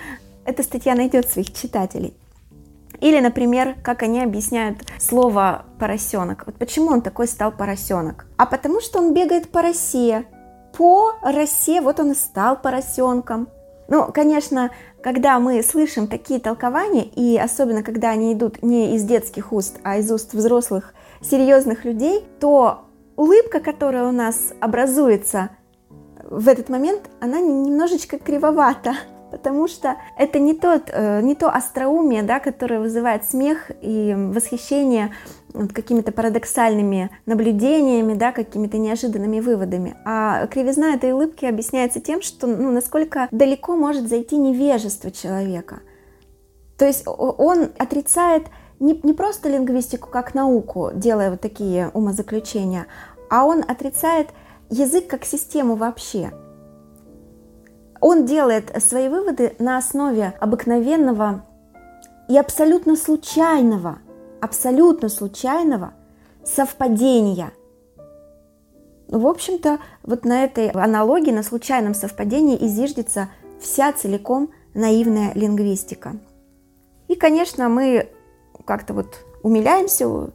эта 0.44 0.62
статья 0.62 0.94
найдет 0.94 1.28
своих 1.28 1.52
читателей. 1.52 2.14
Или, 3.00 3.20
например, 3.20 3.76
как 3.82 4.02
они 4.02 4.22
объясняют 4.22 4.78
слово 4.98 5.64
поросенок. 5.78 6.44
Вот 6.46 6.56
почему 6.56 6.88
он 6.88 7.00
такой 7.00 7.26
стал 7.26 7.50
поросенок? 7.50 8.26
А 8.36 8.46
потому 8.46 8.80
что 8.80 8.98
он 8.98 9.14
бегает 9.14 9.50
по 9.50 9.62
росе, 9.62 10.26
по 10.76 11.12
росе, 11.22 11.80
вот 11.80 11.98
он 12.00 12.12
и 12.12 12.14
стал 12.14 12.56
поросенком. 12.60 13.48
Ну, 13.90 14.10
конечно, 14.12 14.70
когда 15.02 15.40
мы 15.40 15.62
слышим 15.64 16.06
такие 16.06 16.38
толкования, 16.38 17.04
и 17.04 17.36
особенно 17.36 17.82
когда 17.82 18.10
они 18.10 18.32
идут 18.32 18.62
не 18.62 18.94
из 18.94 19.02
детских 19.02 19.52
уст, 19.52 19.78
а 19.82 19.98
из 19.98 20.10
уст 20.12 20.32
взрослых, 20.32 20.94
серьезных 21.20 21.84
людей, 21.84 22.24
то 22.38 22.84
улыбка, 23.16 23.58
которая 23.58 24.06
у 24.06 24.12
нас 24.12 24.54
образуется 24.60 25.50
в 26.22 26.48
этот 26.48 26.68
момент, 26.68 27.10
она 27.20 27.40
немножечко 27.40 28.18
кривовата 28.18 28.94
потому 29.30 29.68
что 29.68 29.96
это 30.18 30.38
не, 30.38 30.54
тот, 30.54 30.90
э, 30.92 31.20
не 31.22 31.34
то 31.34 31.48
остроумие, 31.48 32.22
да, 32.22 32.40
которое 32.40 32.80
вызывает 32.80 33.24
смех 33.24 33.70
и 33.80 34.14
восхищение 34.16 35.12
какими-то 35.74 36.12
парадоксальными 36.12 37.10
наблюдениями, 37.26 38.14
да, 38.14 38.32
какими-то 38.32 38.78
неожиданными 38.78 39.40
выводами. 39.40 39.96
А 40.04 40.46
кривизна 40.46 40.94
этой 40.94 41.12
улыбки 41.12 41.44
объясняется 41.44 42.00
тем, 42.00 42.22
что 42.22 42.46
ну, 42.46 42.70
насколько 42.70 43.28
далеко 43.30 43.76
может 43.76 44.08
зайти 44.08 44.36
невежество 44.36 45.10
человека. 45.10 45.80
То 46.78 46.86
есть 46.86 47.04
он 47.06 47.70
отрицает 47.78 48.46
не, 48.78 48.98
не 49.02 49.12
просто 49.12 49.48
лингвистику 49.48 50.08
как 50.08 50.34
науку, 50.34 50.90
делая 50.94 51.30
вот 51.30 51.40
такие 51.40 51.90
умозаключения, 51.92 52.86
а 53.28 53.44
он 53.44 53.62
отрицает 53.66 54.28
язык 54.70 55.06
как 55.06 55.24
систему 55.24 55.74
вообще. 55.76 56.32
Он 58.00 58.24
делает 58.24 58.72
свои 58.82 59.08
выводы 59.08 59.54
на 59.58 59.76
основе 59.76 60.34
обыкновенного 60.40 61.44
и 62.28 62.38
абсолютно 62.38 62.96
случайного, 62.96 63.98
абсолютно 64.40 65.08
случайного 65.08 65.92
совпадения. 66.44 67.52
В 69.08 69.26
общем-то, 69.26 69.78
вот 70.02 70.24
на 70.24 70.44
этой 70.44 70.70
аналогии, 70.70 71.32
на 71.32 71.42
случайном 71.42 71.94
совпадении 71.94 72.56
и 72.56 72.68
зиждется 72.68 73.28
вся 73.60 73.92
целиком 73.92 74.50
наивная 74.72 75.32
лингвистика. 75.34 76.16
И, 77.08 77.16
конечно, 77.16 77.68
мы 77.68 78.08
как-то 78.64 78.94
вот 78.94 79.24
умиляемся 79.42 80.30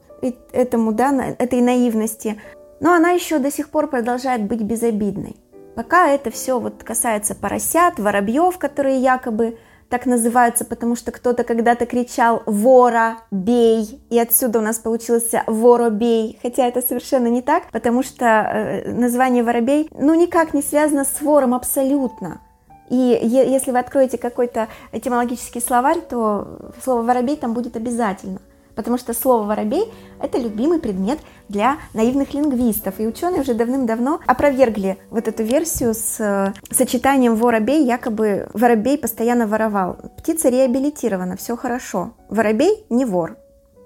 этому, 0.52 0.92
да, 0.92 1.36
этой 1.40 1.62
наивности, 1.62 2.42
но 2.82 2.94
она 2.94 3.12
еще 3.12 3.40
до 3.40 3.50
сих 3.50 3.70
пор 3.70 3.88
продолжает 3.88 4.44
быть 4.44 4.62
безобидной. 4.62 5.38
Пока 5.76 6.10
это 6.10 6.32
все 6.32 6.60
вот 6.60 6.84
касается 6.84 7.36
поросят, 7.36 8.00
воробьев, 8.00 8.58
которые 8.58 9.00
якобы 9.00 9.58
так 9.90 10.06
называются, 10.06 10.66
потому 10.66 10.96
что 10.96 11.12
кто-то 11.12 11.44
когда-то 11.44 11.86
кричал 11.86 12.42
«вора, 12.46 13.18
бей», 13.30 14.02
и 14.10 14.18
отсюда 14.18 14.60
у 14.60 14.62
нас 14.62 14.80
получился 14.80 15.44
«воробей», 15.46 16.40
хотя 16.42 16.66
это 16.68 16.82
совершенно 16.82 17.28
не 17.28 17.42
так, 17.42 17.70
потому 17.72 18.02
что 18.02 18.26
э, 18.26 18.92
название 18.92 19.44
«воробей» 19.44 19.90
ну 19.92 20.16
никак 20.16 20.54
не 20.54 20.64
связано 20.64 21.06
с 21.06 21.22
вором 21.22 21.54
абсолютно. 21.54 22.42
И 22.90 22.96
если 22.96 23.72
вы 23.72 23.80
откроете 23.80 24.18
какой-то 24.18 24.68
этимологический 24.92 25.62
словарь, 25.62 26.00
то 26.02 26.72
слово 26.84 27.04
«воробей» 27.04 27.36
там 27.36 27.54
будет 27.54 27.76
обязательно– 27.76 28.40
потому 28.76 28.98
что 28.98 29.14
слово 29.14 29.44
«воробей»— 29.44 29.92
это 30.22 30.38
любимый 30.38 30.80
предмет 30.80 31.20
для 31.50 31.78
наивных 31.94 32.34
лингвистов. 32.34 33.00
И 33.00 33.08
ученые 33.08 33.42
уже 33.42 33.54
давным-давно 33.54 34.20
опровергли 34.26 34.98
вот 35.10 35.28
эту 35.28 35.44
версию 35.44 35.94
с 35.94 36.20
э, 36.20 36.54
сочетанием 36.74 37.36
«воробей», 37.36 37.84
якобы 37.86 38.48
воробей 38.54 38.98
постоянно 38.98 39.48
воровал. 39.48 39.98
Птица 40.18 40.50
реабилитирована, 40.50 41.38
все 41.38 41.56
хорошо. 41.56 42.14
Воробей 42.30 42.86
не 42.90 43.06
вор. 43.06 43.38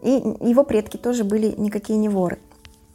И 0.01 0.11
его 0.11 0.63
предки 0.63 0.97
тоже 0.97 1.23
были 1.23 1.53
никакие 1.57 1.99
не 1.99 2.09
воры. 2.09 2.39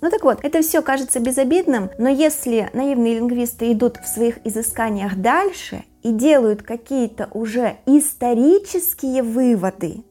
Ну 0.01 0.11
так 0.11 0.23
вот, 0.23 0.41
это 0.43 0.61
все 0.61 0.83
кажется 0.83 1.19
безобидным, 1.19 1.91
но 1.97 2.11
если 2.11 2.69
наивные 2.75 3.15
лингвисты 3.17 3.73
идут 3.73 3.97
в 3.97 4.07
своих 4.07 4.47
изысканиях 4.47 5.17
дальше 5.17 5.85
и 6.03 6.13
делают 6.13 6.63
какие-то 6.63 7.29
уже 7.33 7.77
исторические 7.87 9.23
выводы, 9.23 10.05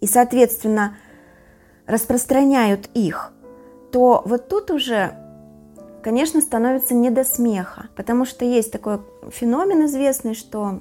и, 0.00 0.06
соответственно, 0.06 0.96
распространяют 1.90 2.88
их, 2.94 3.32
то 3.92 4.22
вот 4.24 4.48
тут 4.48 4.70
уже, 4.70 5.12
конечно, 6.02 6.40
становится 6.40 6.94
не 6.94 7.10
до 7.10 7.24
смеха, 7.24 7.88
потому 7.96 8.24
что 8.24 8.44
есть 8.44 8.72
такой 8.72 9.00
феномен 9.30 9.84
известный, 9.86 10.34
что 10.34 10.80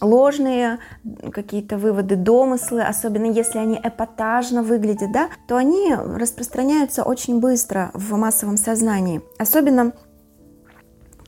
ложные 0.00 0.78
какие-то 1.32 1.76
выводы, 1.76 2.16
домыслы, 2.16 2.82
особенно 2.82 3.26
если 3.26 3.58
они 3.58 3.80
эпатажно 3.82 4.62
выглядят, 4.62 5.12
да, 5.12 5.28
то 5.46 5.56
они 5.56 5.94
распространяются 5.94 7.02
очень 7.02 7.40
быстро 7.40 7.90
в 7.94 8.14
массовом 8.16 8.56
сознании. 8.56 9.22
Особенно 9.38 9.92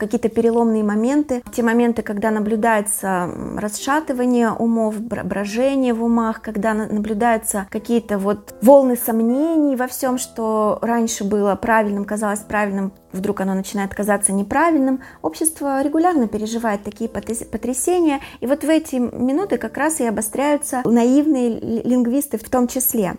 какие-то 0.01 0.29
переломные 0.29 0.83
моменты, 0.83 1.43
те 1.53 1.61
моменты, 1.61 2.01
когда 2.01 2.31
наблюдается 2.31 3.29
расшатывание 3.55 4.49
умов, 4.49 4.99
брожение 4.99 5.93
в 5.93 6.03
умах, 6.03 6.41
когда 6.41 6.73
наблюдаются 6.73 7.67
какие-то 7.69 8.17
вот 8.17 8.55
волны 8.63 8.95
сомнений 8.95 9.75
во 9.75 9.87
всем, 9.87 10.17
что 10.17 10.79
раньше 10.81 11.23
было 11.23 11.53
правильным, 11.55 12.03
казалось 12.03 12.39
правильным, 12.39 12.93
вдруг 13.11 13.41
оно 13.41 13.53
начинает 13.53 13.93
казаться 13.93 14.33
неправильным. 14.33 15.01
Общество 15.21 15.83
регулярно 15.83 16.27
переживает 16.27 16.81
такие 16.83 17.07
потрясения, 17.07 18.21
и 18.39 18.47
вот 18.47 18.63
в 18.63 18.69
эти 18.69 18.95
минуты 18.95 19.59
как 19.59 19.77
раз 19.77 19.99
и 19.99 20.07
обостряются 20.07 20.81
наивные 20.83 21.59
лингвисты 21.83 22.39
в 22.39 22.49
том 22.49 22.67
числе. 22.67 23.17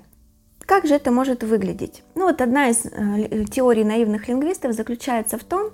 Как 0.66 0.86
же 0.86 0.94
это 0.94 1.12
может 1.12 1.44
выглядеть? 1.44 2.02
Ну 2.14 2.26
вот 2.26 2.40
одна 2.40 2.70
из 2.70 2.86
э, 2.86 3.44
теорий 3.44 3.84
наивных 3.84 4.28
лингвистов 4.28 4.72
заключается 4.72 5.38
в 5.38 5.44
том, 5.44 5.70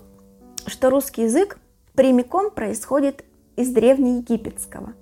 что 0.66 0.90
русский 0.90 1.22
язык 1.22 1.58
прямиком 1.94 2.50
происходит 2.50 3.24
из 3.56 3.70
древнеегипетского. 3.70 4.92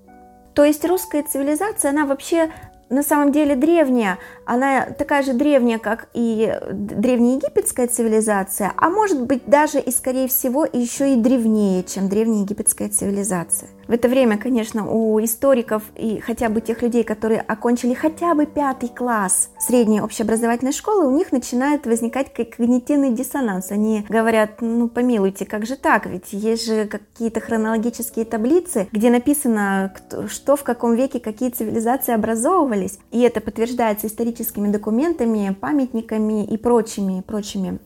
То 0.54 0.64
есть 0.64 0.84
русская 0.84 1.22
цивилизация, 1.22 1.90
она 1.90 2.06
вообще 2.06 2.50
на 2.88 3.02
самом 3.02 3.32
деле 3.32 3.56
древняя, 3.56 4.18
она 4.44 4.86
такая 4.86 5.22
же 5.22 5.32
древняя, 5.32 5.78
как 5.78 6.08
и 6.14 6.58
древнеегипетская 6.72 7.88
цивилизация, 7.88 8.72
а 8.76 8.88
может 8.88 9.20
быть 9.22 9.44
даже 9.46 9.80
и, 9.80 9.90
скорее 9.90 10.28
всего, 10.28 10.64
еще 10.64 11.12
и 11.12 11.16
древнее, 11.16 11.82
чем 11.84 12.08
древнеегипетская 12.08 12.88
цивилизация. 12.88 13.68
В 13.88 13.92
это 13.92 14.09
время, 14.09 14.37
конечно, 14.37 14.90
у 14.90 15.22
историков 15.22 15.83
и 15.94 16.18
хотя 16.20 16.49
бы 16.49 16.61
тех 16.61 16.83
людей, 16.83 17.05
которые 17.05 17.40
окончили 17.40 17.94
хотя 17.94 18.35
бы 18.35 18.46
пятый 18.46 18.88
класс 18.88 19.51
средней 19.59 20.01
общеобразовательной 20.01 20.72
школы, 20.72 21.07
у 21.07 21.16
них 21.16 21.33
начинает 21.33 21.87
возникать 21.87 22.33
когнитивный 22.33 23.12
диссонанс. 23.12 23.70
Они 23.70 24.05
говорят, 24.09 24.61
ну 24.61 24.88
помилуйте, 24.88 25.46
как 25.46 25.66
же 25.66 25.77
так? 25.77 26.07
Ведь 26.07 26.33
есть 26.33 26.66
же 26.66 26.87
какие-то 26.87 27.40
хронологические 27.40 28.25
таблицы, 28.25 28.88
где 28.90 29.11
написано, 29.11 29.94
что 30.29 30.57
в 30.57 30.64
каком 30.64 30.94
веке 30.94 31.20
какие 31.20 31.51
цивилизации 31.51 32.12
образовывались. 32.12 32.99
И 33.12 33.20
это 33.20 33.40
подтверждается 33.40 34.09
историческими 34.09 34.68
документами, 34.68 35.57
памятниками 35.61 36.44
и 36.44 36.57
прочими, 36.57 37.20
прочими 37.20 37.79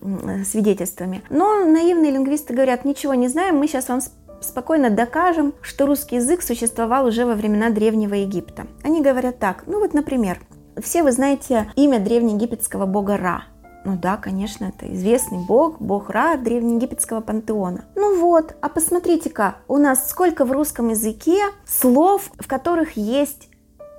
свидетельствами. 0.45 1.23
Но 1.29 1.65
наивные 1.65 2.13
лингвисты 2.13 2.55
говорят, 2.55 2.85
ничего 2.85 3.15
не 3.15 3.29
знаем, 3.29 3.57
мы 3.57 3.67
сейчас 3.67 3.89
вам 3.89 4.01
спокойно 4.41 4.91
докажем, 4.91 5.55
что 5.63 5.87
русский 5.87 6.17
язык 6.17 6.43
существовал 6.43 7.07
уже 7.07 7.25
во 7.25 7.35
времена 7.35 7.71
Древнего 7.71 8.15
Египта. 8.15 8.67
Они 8.83 9.03
говорят 9.03 9.39
так, 9.39 9.65
ну 9.67 9.81
вот, 9.81 9.95
например, 9.95 10.39
все 10.81 11.03
вы 11.03 11.13
знаете 11.13 11.73
имя 11.77 11.99
древнеегипетского 11.99 12.87
бога 12.87 13.17
Ра. 13.17 13.45
Ну 13.85 13.97
да, 13.97 14.17
конечно, 14.19 14.67
это 14.67 14.93
известный 14.93 15.39
бог, 15.39 15.81
бог 15.81 16.11
Ра 16.11 16.37
древнеегипетского 16.37 17.21
пантеона. 17.21 17.87
Ну 17.97 18.21
вот, 18.21 18.55
а 18.61 18.69
посмотрите-ка, 18.69 19.57
у 19.69 19.79
нас 19.79 20.11
сколько 20.11 20.45
в 20.45 20.53
русском 20.53 20.89
языке 20.89 21.41
слов, 21.67 22.31
в 22.39 22.47
которых 22.47 22.97
есть 22.97 23.49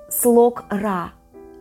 слог 0.08 0.64
Ра. 0.70 1.12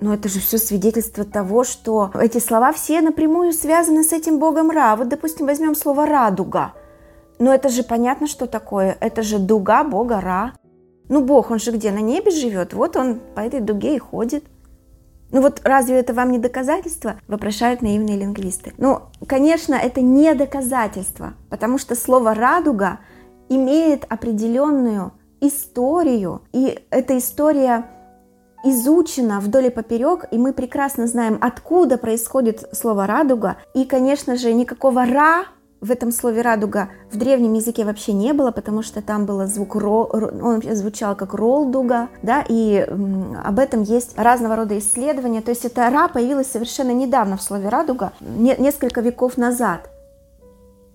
Но 0.02 0.14
это 0.14 0.30
же 0.30 0.40
все 0.40 0.58
свидетельство 0.58 1.24
того, 1.24 1.64
что 1.64 2.12
эти 2.20 2.40
слова 2.40 2.74
все 2.74 3.02
напрямую 3.02 3.54
связаны 3.54 4.04
с 4.04 4.12
этим 4.12 4.40
богом 4.40 4.72
Ра. 4.72 4.96
Вот, 4.96 5.10
допустим, 5.10 5.46
возьмем 5.46 5.76
слово 5.76 6.06
«радуга». 6.06 6.74
Но 7.42 7.52
это 7.52 7.70
же 7.70 7.82
понятно, 7.82 8.28
что 8.28 8.46
такое. 8.46 8.96
Это 9.00 9.24
же 9.24 9.40
дуга 9.40 9.84
бога 9.84 10.22
Ра. 10.22 10.54
Ну, 11.10 11.26
бог, 11.26 11.50
он 11.50 11.58
же 11.58 11.72
где, 11.72 11.90
на 11.90 12.00
небе 12.00 12.30
живет? 12.30 12.74
Вот 12.74 12.96
он 12.96 13.20
по 13.34 13.40
этой 13.40 13.62
дуге 13.62 13.96
и 13.96 14.00
ходит. 14.00 14.44
Ну 15.32 15.42
вот 15.42 15.62
разве 15.64 15.96
это 15.96 16.14
вам 16.14 16.32
не 16.32 16.38
доказательство? 16.38 17.16
Вопрошают 17.28 17.82
наивные 17.82 18.16
лингвисты. 18.16 18.74
Ну, 18.78 19.00
конечно, 19.26 19.74
это 19.74 20.02
не 20.02 20.36
доказательство, 20.36 21.34
потому 21.50 21.80
что 21.80 21.96
слово 21.96 22.36
«радуга» 22.36 23.00
имеет 23.50 24.06
определенную 24.08 25.14
историю, 25.40 26.44
и 26.54 26.80
эта 26.92 27.18
история 27.18 27.88
изучена 28.64 29.40
вдоль 29.40 29.66
и 29.66 29.70
поперек, 29.72 30.26
и 30.30 30.38
мы 30.38 30.54
прекрасно 30.54 31.08
знаем, 31.08 31.40
откуда 31.42 31.98
происходит 31.98 32.70
слово 32.72 33.08
«радуга». 33.08 33.58
И, 33.74 33.86
конечно 33.86 34.36
же, 34.36 34.54
никакого 34.54 35.06
«ра» 35.06 35.46
в 35.82 35.90
этом 35.90 36.12
слове 36.12 36.42
радуга 36.42 36.90
в 37.12 37.18
древнем 37.18 37.54
языке 37.56 37.84
вообще 37.86 38.14
не 38.14 38.34
было, 38.34 38.52
потому 38.52 38.84
что 38.84 39.02
там 39.02 39.26
был 39.26 39.46
звук 39.48 39.76
ро, 39.76 40.04
он 40.04 40.62
звучал 40.76 41.16
как 41.16 41.34
ролдуга, 41.34 42.10
да, 42.22 42.46
и 42.48 42.88
об 43.44 43.58
этом 43.58 43.82
есть 43.82 44.16
разного 44.16 44.56
рода 44.56 44.78
исследования. 44.78 45.42
То 45.42 45.50
есть 45.50 45.66
это 45.66 45.90
ра 45.90 46.08
появилось 46.08 46.52
совершенно 46.52 46.92
недавно 46.92 47.36
в 47.36 47.42
слове 47.42 47.68
радуга, 47.70 48.14
не, 48.22 48.56
несколько 48.58 49.02
веков 49.02 49.38
назад, 49.38 49.90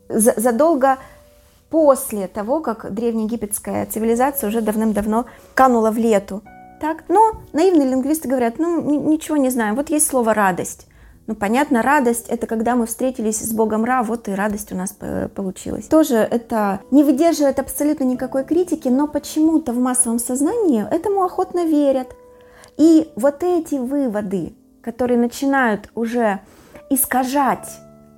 задолго 0.09 0.99
после 1.69 2.29
того, 2.29 2.61
как 2.61 2.95
древнеегипетская 2.95 3.87
цивилизация 3.87 4.49
уже 4.49 4.61
давным-давно 4.61 5.27
канула 5.55 5.91
в 5.91 5.99
лету. 5.99 6.43
Так, 6.81 7.05
но 7.09 7.33
наивные 7.53 7.89
лингвисты 7.89 8.29
говорят, 8.29 8.59
ну 8.59 8.81
ничего 9.11 9.37
не 9.37 9.51
знаем, 9.51 9.75
вот 9.75 9.91
есть 9.91 10.07
слово 10.07 10.33
радость. 10.33 10.87
Ну, 11.27 11.35
понятно, 11.35 11.83
радость– 11.83 12.27
это 12.29 12.47
когда 12.47 12.77
мы 12.77 12.87
встретились 12.87 13.41
с 13.41 13.53
Богом 13.53 13.85
Ра, 13.85 14.05
вот 14.05 14.29
и 14.29 14.33
радость 14.33 14.73
у 14.73 14.77
нас 14.77 14.97
получилась. 15.35 15.87
Тоже 15.87 16.17
это 16.17 16.81
не 16.93 17.03
выдерживает 17.03 17.59
абсолютно 17.59 18.05
никакой 18.05 18.45
критики, 18.45 18.89
но 18.89 19.09
почему-то 19.09 19.73
в 19.73 19.79
массовом 19.79 20.21
сознании 20.21 20.87
этому 20.89 21.25
охотно 21.25 21.67
верят. 21.67 22.15
И 22.77 23.11
вот 23.17 23.43
эти 23.43 23.75
выводы, 23.75 24.55
которые 24.83 25.19
начинают 25.19 25.91
уже 25.97 26.41
искажать 26.91 27.69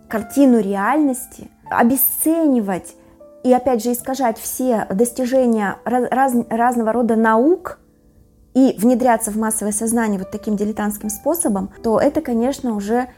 картину 0.09 0.61
реальности, 0.61 1.51
обесценивать 1.71 2.95
и 3.43 3.53
опять 3.55 3.83
же 3.83 3.93
искажать 3.93 4.39
все 4.39 4.87
достижения 4.91 5.77
раз, 5.85 6.35
разного 6.51 6.93
рода 6.93 7.17
наук– 7.17 7.79
и 8.59 8.77
внедряться 8.77 9.31
в 9.31 9.37
массовое 9.37 9.73
сознание 9.73 10.19
вот 10.19 10.33
таким 10.33 10.57
дилетантским 10.57 11.11
способом, 11.11 11.71
то 11.83 12.01
это, 12.01 12.21
конечно, 12.21 12.75
уже 12.75 13.09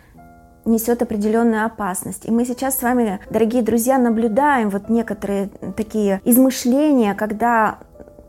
несет 0.66 1.00
определенную 1.00 1.64
опасность. 1.64 2.26
И 2.26 2.31
мы 2.31 2.44
сейчас 2.44 2.79
с 2.79 2.83
вами, 2.83 3.20
дорогие 3.31 3.62
друзья, 3.62 3.96
наблюдаем 3.96 4.68
вот 4.68 4.90
некоторые 4.90 5.48
такие 5.76 6.20
измышления, 6.26 7.14
когда 7.14 7.79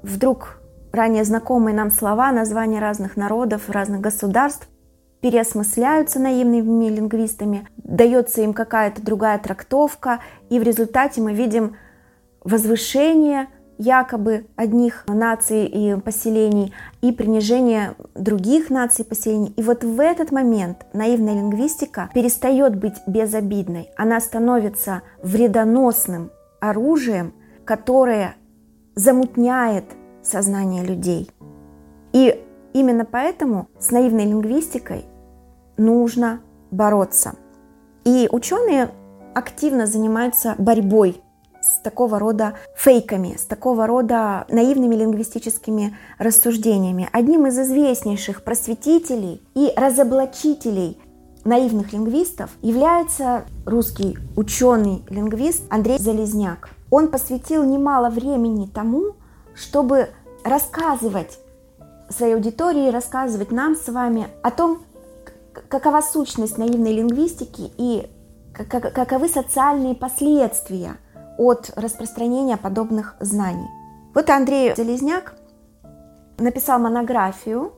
вдруг 0.02 0.62
ранее 0.94 1.26
знакомые 1.26 1.76
нам 1.76 1.92
слова, 1.92 2.32
названия 2.32 2.80
разных 2.80 3.18
народов, 3.18 3.70
разных 3.70 4.00
государств 4.00 4.70
переосмысляются 5.20 6.20
наивными 6.20 6.86
лингвистами, 6.86 7.68
дается 7.76 8.42
им 8.42 8.54
какая-то 8.54 9.04
другая 9.04 9.38
трактовка, 9.38 10.22
и 10.50 10.60
в 10.60 10.64
результате 10.64 11.20
мы 11.20 11.34
видим 11.34 11.76
возвышение 12.44 13.48
якобы 13.78 14.46
одних 14.56 15.06
наций 15.08 15.66
и 15.66 16.00
поселений 16.00 16.74
и 17.02 17.12
принижение 17.12 17.96
других 18.16 18.70
наций 18.70 19.04
и 19.04 19.08
поселений. 19.08 19.54
И 19.58 19.64
вот 19.64 19.84
в 19.84 20.00
этот 20.00 20.32
момент 20.32 20.86
наивная 20.94 21.34
лингвистика 21.34 22.10
перестает 22.14 22.76
быть 22.76 22.96
безобидной. 23.08 23.90
Она 23.98 24.20
становится 24.20 25.02
вредоносным 25.24 26.32
оружием, 26.60 27.34
которое 27.66 28.36
замутняет 28.96 29.86
сознание 30.22 30.84
людей. 30.84 31.32
И 32.14 32.44
именно 32.74 33.06
поэтому 33.06 33.68
с 33.80 33.92
наивной 33.92 34.26
лингвистикой 34.26 35.06
нужно 35.78 36.42
бороться. 36.70 37.34
И 38.04 38.28
ученые 38.32 38.90
активно 39.34 39.86
занимаются 39.86 40.56
борьбой 40.58 41.22
с 41.62 41.80
такого 41.80 42.20
рода 42.20 42.56
фейками, 42.76 43.38
с 43.38 43.44
такого 43.44 43.88
рода 43.88 44.46
наивными 44.50 44.96
лингвистическими 44.96 45.96
рассуждениями. 46.18 47.08
Одним 47.12 47.48
из 47.48 47.58
известнейших 47.60 48.44
просветителей 48.44 49.42
и 49.54 49.72
разоблачителей 49.76 51.00
наивных 51.44 51.94
лингвистов 51.94 52.50
является 52.62 53.46
русский 53.66 54.18
ученый-лингвист 54.36 55.64
Андрей 55.70 55.98
Залезняк. 56.00 56.70
Он 56.90 57.08
посвятил 57.08 57.64
немало 57.64 58.10
времени 58.10 58.70
тому, 58.72 59.16
чтобы 59.56 60.10
рассказывать 60.44 61.40
своей 62.10 62.36
аудитории, 62.36 62.92
рассказывать 62.92 63.52
нам 63.52 63.76
с 63.76 63.88
вами 63.88 64.28
о 64.44 64.52
том, 64.52 64.82
какова 65.70 66.02
сущность 66.02 66.58
наивной 66.58 66.94
лингвистики 66.94 67.72
и 67.78 68.10
каковы 68.54 69.30
социальные 69.30 69.96
последствия– 69.96 70.98
от 71.42 71.72
распространения 71.76 72.56
подобных 72.56 73.16
знаний. 73.20 73.68
Вот 74.14 74.30
Андрей 74.30 74.76
Залезняк 74.76 75.34
написал 76.38 76.80
монографию, 76.80 77.74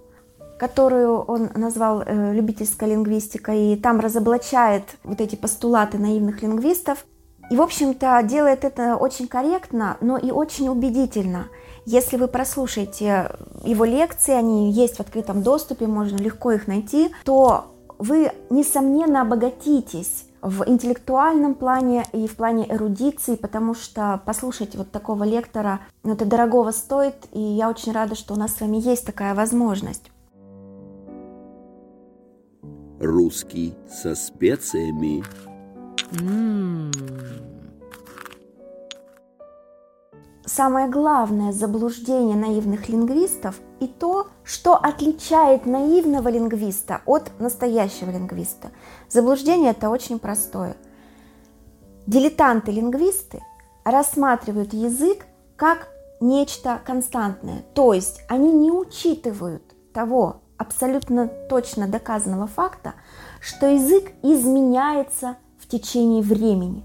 которую 0.59 1.21
он 1.21 1.49
назвал 1.55 2.01
э, 2.01 2.33
«Любительская 2.33 2.89
лингвистика», 2.89 3.53
и 3.53 3.75
там 3.75 3.99
разоблачает 3.99 4.83
вот 5.03 5.21
эти 5.21 5.35
постулаты 5.35 5.97
наивных 5.97 6.41
лингвистов. 6.41 7.05
И, 7.49 7.55
в 7.55 7.61
общем-то, 7.61 8.21
делает 8.23 8.63
это 8.63 8.95
очень 8.95 9.27
корректно, 9.27 9.97
но 10.01 10.17
и 10.17 10.31
очень 10.31 10.69
убедительно. 10.69 11.47
Если 11.85 12.17
вы 12.17 12.27
прослушаете 12.27 13.31
его 13.63 13.85
лекции, 13.85 14.33
они 14.33 14.71
есть 14.71 14.97
в 14.97 14.99
открытом 14.99 15.41
доступе, 15.41 15.87
можно 15.87 16.17
легко 16.17 16.51
их 16.51 16.67
найти, 16.67 17.11
то 17.25 17.65
вы, 17.97 18.31
несомненно, 18.49 19.21
обогатитесь 19.21 20.25
в 20.43 20.67
интеллектуальном 20.67 21.55
плане 21.55 22.05
и 22.11 22.27
в 22.27 22.35
плане 22.35 22.69
эрудиции, 22.69 23.35
потому 23.35 23.73
что 23.73 24.21
послушать 24.25 24.75
вот 24.75 24.91
такого 24.91 25.23
лектора, 25.23 25.79
ну, 26.03 26.13
это 26.13 26.25
дорогого 26.25 26.71
стоит, 26.71 27.15
и 27.31 27.39
я 27.39 27.69
очень 27.69 27.93
рада, 27.93 28.15
что 28.15 28.33
у 28.33 28.37
нас 28.37 28.55
с 28.55 28.61
вами 28.61 28.77
есть 28.77 29.05
такая 29.05 29.33
возможность. 29.33 30.11
Русский 32.99 33.73
со 33.89 34.15
специями. 34.15 35.23
Mm 36.11 37.52
самое 40.45 40.87
главное 40.87 41.51
заблуждение 41.51 42.35
наивных 42.35 42.89
лингвистов 42.89 43.59
и 43.79 43.87
то, 43.87 44.27
что 44.43 44.75
отличает 44.75 45.65
наивного 45.65 46.29
лингвиста 46.29 47.01
от 47.05 47.31
настоящего 47.39 48.11
лингвиста. 48.11 48.71
Заблуждение 49.09 49.71
это 49.71 49.89
очень 49.89 50.19
простое. 50.19 50.75
Дилетанты-лингвисты 52.07 53.41
рассматривают 53.85 54.73
язык 54.73 55.25
как 55.55 55.87
нечто 56.19 56.79
константное, 56.85 57.63
то 57.73 57.93
есть 57.93 58.21
они 58.27 58.51
не 58.51 58.71
учитывают 58.71 59.63
того 59.93 60.41
абсолютно 60.57 61.27
точно 61.49 61.87
доказанного 61.87 62.47
факта, 62.47 62.93
что 63.41 63.67
язык 63.67 64.11
изменяется 64.21 65.37
в 65.59 65.67
течение 65.67 66.21
времени. 66.21 66.83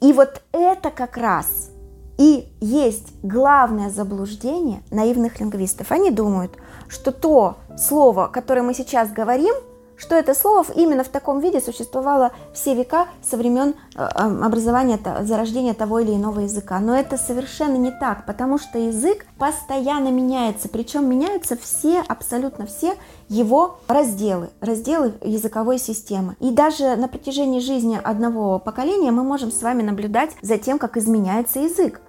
И 0.00 0.12
вот 0.12 0.42
это 0.52 0.90
как 0.90 1.16
раз 1.16 1.71
и 2.18 2.48
есть 2.60 3.14
главное 3.22 3.90
заблуждение 3.90 4.82
наивных 4.90 5.40
лингвистов. 5.40 5.90
Они 5.90 6.10
думают, 6.10 6.52
что 6.88 7.10
то 7.10 7.56
слово, 7.76 8.28
которое 8.28 8.62
мы 8.62 8.74
сейчас 8.74 9.10
говорим, 9.10 9.54
что 10.02 10.16
это 10.16 10.34
слово 10.34 10.66
именно 10.74 11.04
в 11.04 11.08
таком 11.08 11.38
виде 11.38 11.60
существовало 11.60 12.32
все 12.52 12.74
века 12.74 13.06
со 13.22 13.36
времен 13.36 13.74
э, 13.94 14.02
образования, 14.02 14.98
зарождения 15.22 15.74
того 15.74 16.00
или 16.00 16.12
иного 16.12 16.40
языка. 16.40 16.80
Но 16.80 16.96
это 16.96 17.16
совершенно 17.16 17.76
не 17.76 17.92
так, 17.92 18.26
потому 18.26 18.58
что 18.58 18.78
язык 18.78 19.24
постоянно 19.38 20.08
меняется, 20.08 20.68
причем 20.68 21.08
меняются 21.08 21.56
все, 21.56 22.02
абсолютно 22.08 22.66
все 22.66 22.96
его 23.28 23.78
разделы, 23.86 24.50
разделы 24.60 25.14
языковой 25.22 25.78
системы. 25.78 26.36
И 26.40 26.50
даже 26.50 26.96
на 26.96 27.06
протяжении 27.06 27.60
жизни 27.60 27.98
одного 28.02 28.58
поколения 28.58 29.12
мы 29.12 29.22
можем 29.22 29.52
с 29.52 29.62
вами 29.62 29.82
наблюдать 29.82 30.32
за 30.42 30.58
тем, 30.58 30.78
как 30.78 30.96
изменяется 30.96 31.60
язык 31.60 32.00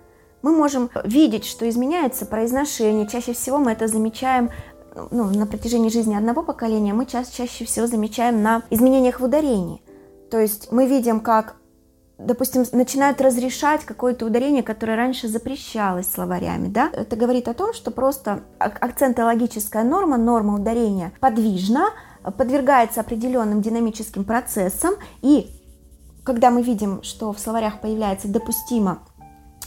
мы 0.43 0.51
можем 0.51 0.91
видеть, 1.05 1.45
что 1.45 1.67
изменяется 1.67 2.25
произношение. 2.25 3.07
Чаще 3.07 3.33
всего 3.33 3.57
мы 3.57 3.71
это 3.71 3.87
замечаем 3.87 4.51
ну, 5.11 5.25
на 5.25 5.45
протяжении 5.45 5.89
жизни 5.89 6.15
одного 6.15 6.43
поколения, 6.43 6.93
мы 6.93 7.05
чаще, 7.05 7.31
чаще 7.31 7.65
всего 7.65 7.87
замечаем 7.87 8.41
на 8.41 8.63
изменениях 8.69 9.19
в 9.19 9.23
ударении. 9.23 9.81
То 10.29 10.39
есть 10.39 10.71
мы 10.71 10.87
видим, 10.87 11.19
как 11.19 11.55
допустим, 12.17 12.63
начинают 12.71 13.21
разрешать 13.21 13.83
какое-то 13.85 14.25
ударение, 14.25 14.63
которое 14.63 14.95
раньше 14.95 15.27
запрещалось 15.27 16.07
словарями, 16.09 16.67
да, 16.67 16.89
это 16.93 17.15
говорит 17.15 17.47
о 17.47 17.53
том, 17.53 17.73
что 17.73 17.91
просто 17.91 18.41
акцентологическая 18.59 19.83
норма, 19.83 20.17
норма 20.17 20.55
ударения 20.55 21.11
подвижна, 21.19 21.89
подвергается 22.37 23.01
определенным 23.01 23.61
динамическим 23.61 24.23
процессам, 24.23 24.93
и 25.21 25.49
когда 26.23 26.51
мы 26.51 26.61
видим, 26.61 27.03
что 27.03 27.33
в 27.33 27.39
словарях 27.39 27.81
появляется 27.81 28.27
допустимо 28.27 28.99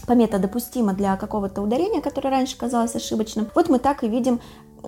помета 0.06 0.38
допустима 0.38 0.94
для 0.94 1.16
какого-то 1.16 1.60
ударения, 1.62 2.00
которое 2.00 2.30
раньше 2.30 2.56
казалось 2.56 2.94
ошибочным, 2.94 3.48
вот 3.54 3.68
мы 3.68 3.78
так 3.78 4.04
и 4.04 4.08
видим 4.08 4.40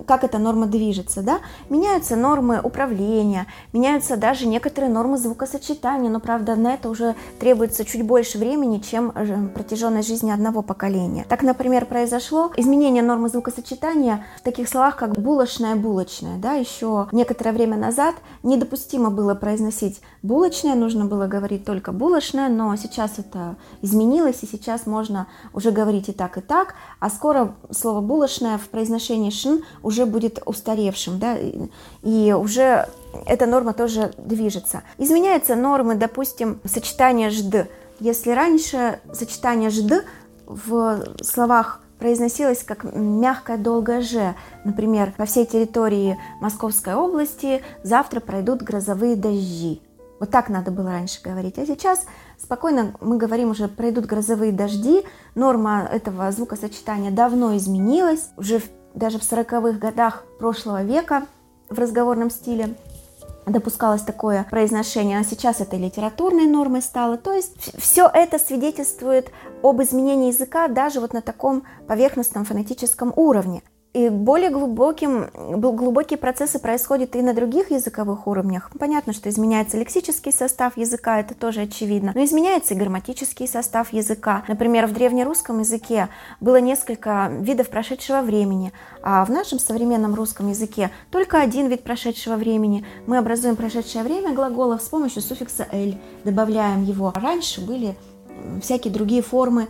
как 0.05 0.23
эта 0.23 0.37
норма 0.37 0.67
движется, 0.67 1.21
да, 1.21 1.39
меняются 1.69 2.15
нормы 2.15 2.59
управления, 2.61 3.47
меняются 3.73 4.17
даже 4.17 4.47
некоторые 4.47 4.91
нормы 4.91 5.17
звукосочетания, 5.17 6.09
но, 6.09 6.19
правда, 6.19 6.55
на 6.55 6.73
это 6.73 6.89
уже 6.89 7.15
требуется 7.39 7.85
чуть 7.85 8.05
больше 8.05 8.37
времени, 8.37 8.79
чем 8.79 9.11
э, 9.15 9.47
протяженность 9.49 10.07
жизни 10.07 10.31
одного 10.31 10.61
поколения. 10.61 11.25
Так, 11.27 11.43
например, 11.43 11.85
произошло 11.85 12.51
изменение 12.57 13.03
нормы 13.03 13.29
звукосочетания 13.29 14.25
в 14.37 14.41
таких 14.41 14.69
словах, 14.69 14.95
как 14.97 15.19
булочная, 15.19 15.75
булочная, 15.75 16.37
да, 16.37 16.53
еще 16.53 17.07
некоторое 17.11 17.51
время 17.51 17.77
назад 17.77 18.15
недопустимо 18.43 19.09
было 19.09 19.35
произносить 19.35 20.01
булочная, 20.21 20.75
нужно 20.75 21.05
было 21.05 21.27
говорить 21.27 21.65
только 21.65 21.91
булочная, 21.91 22.49
но 22.49 22.75
сейчас 22.75 23.19
это 23.19 23.55
изменилось, 23.81 24.43
и 24.43 24.47
сейчас 24.47 24.85
можно 24.85 25.27
уже 25.53 25.71
говорить 25.71 26.09
и 26.09 26.11
так, 26.11 26.37
и 26.37 26.41
так, 26.41 26.75
а 26.99 27.09
скоро 27.09 27.55
слово 27.71 28.01
булочная 28.01 28.57
в 28.57 28.69
произношении 28.69 29.29
шин 29.29 29.63
уже 29.89 30.05
будет 30.05 30.39
устаревшим, 30.45 31.17
да, 31.17 31.35
и 32.03 32.31
уже 32.31 32.87
эта 33.25 33.47
норма 33.47 33.73
тоже 33.73 34.13
движется. 34.17 34.83
Изменяются 34.99 35.55
нормы, 35.55 35.95
допустим, 35.95 36.59
сочетания 36.63 37.31
жд. 37.31 37.67
Если 37.99 38.31
раньше 38.31 38.99
сочетание 39.11 39.71
жд 39.71 40.05
в 40.45 41.03
словах 41.23 41.81
произносилось 41.97 42.63
как 42.63 42.83
мягкое 42.93 43.57
долгое 43.57 44.01
«ж». 44.01 44.35
Например, 44.63 45.11
по 45.17 45.25
всей 45.25 45.45
территории 45.45 46.17
Московской 46.39 46.93
области 46.93 47.63
завтра 47.83 48.19
пройдут 48.19 48.61
грозовые 48.61 49.15
дожди. 49.15 49.81
Вот 50.19 50.29
так 50.29 50.49
надо 50.49 50.69
было 50.69 50.91
раньше 50.91 51.19
говорить. 51.23 51.57
А 51.57 51.65
сейчас 51.65 52.05
спокойно 52.37 52.93
мы 53.01 53.17
говорим 53.17 53.49
уже 53.49 53.67
пройдут 53.67 54.05
грозовые 54.05 54.51
дожди. 54.51 55.03
Норма 55.33 55.89
этого 55.91 56.31
звукосочетания 56.31 57.09
давно 57.09 57.57
изменилась. 57.57 58.29
Уже 58.37 58.59
в 58.59 58.69
даже 58.93 59.19
в 59.19 59.21
40-х 59.21 59.77
годах 59.77 60.23
прошлого 60.39 60.83
века 60.83 61.25
в 61.69 61.77
разговорном 61.77 62.29
стиле 62.29 62.75
допускалось 63.45 64.01
такое 64.01 64.45
произношение, 64.49 65.19
а 65.19 65.23
сейчас 65.23 65.61
это 65.61 65.75
литературной 65.75 66.45
нормой 66.45 66.81
стало. 66.81 67.17
То 67.17 67.33
есть 67.33 67.79
все 67.79 68.09
это 68.11 68.39
свидетельствует 68.39 69.31
об 69.63 69.81
изменении 69.81 70.31
языка 70.31 70.67
даже 70.67 70.99
вот 70.99 71.13
на 71.13 71.21
таком 71.21 71.63
поверхностном 71.87 72.45
фонетическом 72.45 73.13
уровне. 73.15 73.63
И 73.91 74.09
более 74.09 74.51
глубоким, 74.51 75.31
глубокие 75.33 76.19
процессы 76.19 76.59
происходят 76.59 77.15
и 77.15 77.23
на 77.23 77.33
других 77.33 77.71
языковых 77.71 78.27
уровнях. 78.27 78.69
Понятно, 78.77 79.13
что 79.13 79.29
изменяется 79.29 79.77
лексический 79.77 80.31
состав 80.31 80.77
языка, 80.77 81.19
это 81.19 81.33
тоже 81.33 81.61
очевидно, 81.61 82.11
но 82.13 82.23
изменяется 82.23 82.75
и 82.75 82.77
грамматический 82.77 83.47
состав 83.47 83.91
языка. 83.91 84.43
Например, 84.47 84.85
в 84.85 84.93
древнерусском 84.93 85.59
языке 85.59 86.09
было 86.39 86.61
несколько 86.61 87.31
видов 87.39 87.69
прошедшего 87.69 88.21
времени, 88.21 88.73
а 89.01 89.25
в 89.25 89.31
нашем 89.31 89.57
современном 89.57 90.13
русском 90.13 90.49
языке 90.49 90.91
только 91.09 91.41
один 91.41 91.65
вид 91.65 91.81
прошедшего 91.81 92.35
времени. 92.35 92.85
Мы 93.07 93.17
образуем 93.17 93.55
прошедшее 93.55 94.03
время 94.03 94.35
глаголов 94.35 94.83
с 94.83 94.87
помощью 94.87 95.23
суффикса 95.23 95.67
«л», 95.71 95.95
добавляем 96.23 96.83
его. 96.83 97.11
Раньше 97.15 97.59
были 97.65 97.95
всякие 98.61 98.93
другие 98.93 99.23
формы 99.23 99.67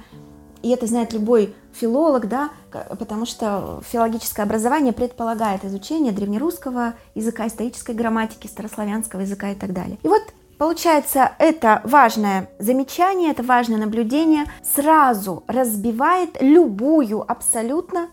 и 0.62 0.70
это 0.70 0.88
знает 0.88 1.14
любой 1.14 1.56
филолог, 1.72 2.28
да, 2.28 2.50
потому 2.72 3.26
что 3.26 3.82
филологическое 3.90 4.46
образование 4.46 4.94
предполагает 4.94 5.64
изучение 5.64 6.12
древнерусского 6.12 6.96
языка, 7.16 7.48
исторической 7.48 7.96
грамматики, 7.96 8.48
старославянского 8.48 9.22
языка 9.22 9.52
и 9.52 9.56
так 9.56 9.74
далее. 9.74 9.98
И 10.04 10.08
вот 10.08 10.22
Получается, 10.60 11.32
это 11.40 11.80
важное 11.86 12.50
замечание, 12.60 13.32
это 13.32 13.44
важное 13.44 13.78
наблюдение 13.78 14.44
сразу 14.62 15.46
разбивает 15.48 16.36
любую 16.42 17.24
абсолютно 17.32 18.10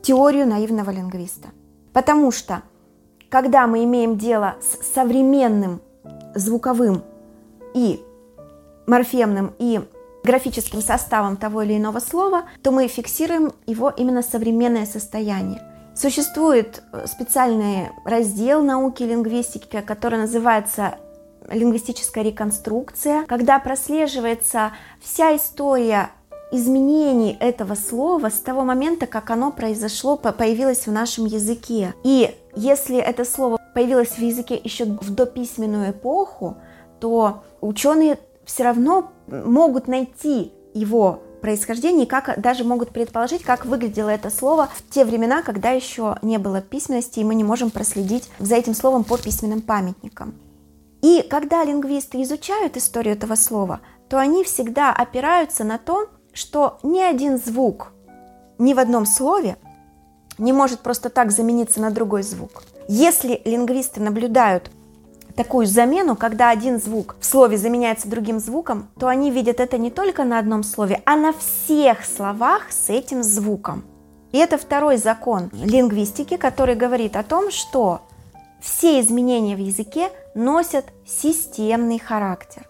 теорию 0.00 0.46
наивного 0.46 0.90
лингвиста. 0.92 1.48
Потому 1.92 2.30
что, 2.30 2.62
когда 3.28 3.66
мы 3.66 3.82
имеем 3.82 4.18
дело 4.18 4.54
с 4.60 4.86
современным 4.94 5.80
звуковым 6.36 7.02
и 7.74 8.00
морфемным 8.86 9.54
и 9.58 9.80
графическим 10.28 10.82
составом 10.82 11.38
того 11.38 11.62
или 11.62 11.78
иного 11.78 12.00
слова, 12.00 12.42
то 12.62 12.70
мы 12.70 12.86
фиксируем 12.86 13.52
его 13.66 13.88
именно 13.88 14.22
современное 14.22 14.84
состояние. 14.84 15.62
Существует 15.96 16.82
э, 16.92 17.06
специальный 17.06 17.88
раздел 18.04 18.62
науки 18.62 19.02
лингвистики, 19.02 19.80
который 19.80 20.18
называется 20.18 20.96
лингвистическая 21.50 22.22
реконструкция, 22.22 23.24
когда 23.26 23.58
прослеживается 23.58 24.72
вся 25.00 25.34
история 25.34 26.10
изменений 26.52 27.36
этого 27.40 27.74
слова 27.74 28.28
с 28.28 28.38
того 28.38 28.64
момента, 28.64 29.06
как 29.06 29.30
оно 29.30 29.50
произошло, 29.50 30.16
появилось 30.16 30.86
в 30.86 30.92
нашем 30.92 31.24
языке. 31.24 31.94
И 32.04 32.36
если 32.54 32.98
это 32.98 33.24
слово 33.24 33.58
появилось 33.74 34.10
в 34.10 34.18
языке 34.18 34.60
еще 34.62 34.84
в 34.84 35.14
дописьменную 35.14 35.92
эпоху, 35.92 36.58
то 37.00 37.44
ученые 37.60 38.18
все 38.48 38.64
равно 38.64 39.12
могут 39.26 39.88
найти 39.88 40.52
его 40.72 41.22
происхождение 41.42 42.06
как 42.06 42.40
даже 42.40 42.64
могут 42.64 42.90
предположить, 42.90 43.42
как 43.42 43.66
выглядело 43.66 44.08
это 44.08 44.30
слово 44.30 44.70
в 44.74 44.90
те 44.90 45.04
времена, 45.04 45.42
когда 45.42 45.70
еще 45.70 46.16
не 46.22 46.38
было 46.38 46.62
письменности, 46.62 47.20
и 47.20 47.24
мы 47.24 47.34
не 47.34 47.44
можем 47.44 47.70
проследить 47.70 48.30
за 48.38 48.56
этим 48.56 48.74
словом 48.74 49.04
по 49.04 49.18
письменным 49.18 49.60
памятникам. 49.60 50.34
И 51.02 51.22
когда 51.28 51.62
лингвисты 51.62 52.22
изучают 52.22 52.76
историю 52.76 53.14
этого 53.14 53.34
слова, 53.34 53.80
то 54.08 54.18
они 54.18 54.42
всегда 54.42 54.92
опираются 54.92 55.62
на 55.62 55.76
то, 55.76 56.08
что 56.32 56.78
ни 56.82 57.00
один 57.00 57.38
звук 57.38 57.92
ни 58.56 58.72
в 58.72 58.78
одном 58.78 59.04
слове 59.04 59.58
не 60.38 60.52
может 60.54 60.80
просто 60.80 61.10
так 61.10 61.30
замениться 61.30 61.80
на 61.80 61.90
другой 61.90 62.22
звук. 62.22 62.64
Если 62.88 63.42
лингвисты 63.44 64.00
наблюдают 64.00 64.70
такую 65.38 65.68
замену, 65.68 66.16
когда 66.16 66.50
один 66.50 66.80
звук 66.80 67.14
в 67.20 67.24
слове 67.24 67.58
заменяется 67.58 68.10
другим 68.10 68.40
звуком, 68.40 68.88
то 68.98 69.06
они 69.06 69.30
видят 69.30 69.60
это 69.60 69.78
не 69.78 69.92
только 69.92 70.24
на 70.24 70.40
одном 70.40 70.64
слове, 70.64 71.00
а 71.04 71.14
на 71.14 71.32
всех 71.32 72.04
словах 72.04 72.72
с 72.72 72.90
этим 72.90 73.22
звуком. 73.22 73.84
И 74.32 74.38
это 74.38 74.58
второй 74.58 74.96
закон 74.96 75.48
лингвистики, 75.52 76.36
который 76.36 76.74
говорит 76.74 77.14
о 77.14 77.22
том, 77.22 77.52
что 77.52 78.00
все 78.60 78.98
изменения 78.98 79.54
в 79.54 79.60
языке 79.60 80.10
носят 80.34 80.86
системный 81.06 82.00
характер. 82.00 82.68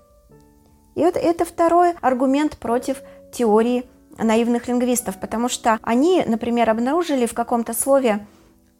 И 0.94 1.00
это, 1.00 1.18
это 1.18 1.46
второй 1.46 1.92
аргумент 2.02 2.58
против 2.58 2.98
теории 3.32 3.86
наивных 4.18 4.68
лингвистов, 4.68 5.18
потому 5.18 5.48
что 5.48 5.78
они, 5.80 6.22
например, 6.26 6.68
обнаружили 6.68 7.24
в 7.24 7.32
каком-то 7.32 7.72
слове 7.72 8.26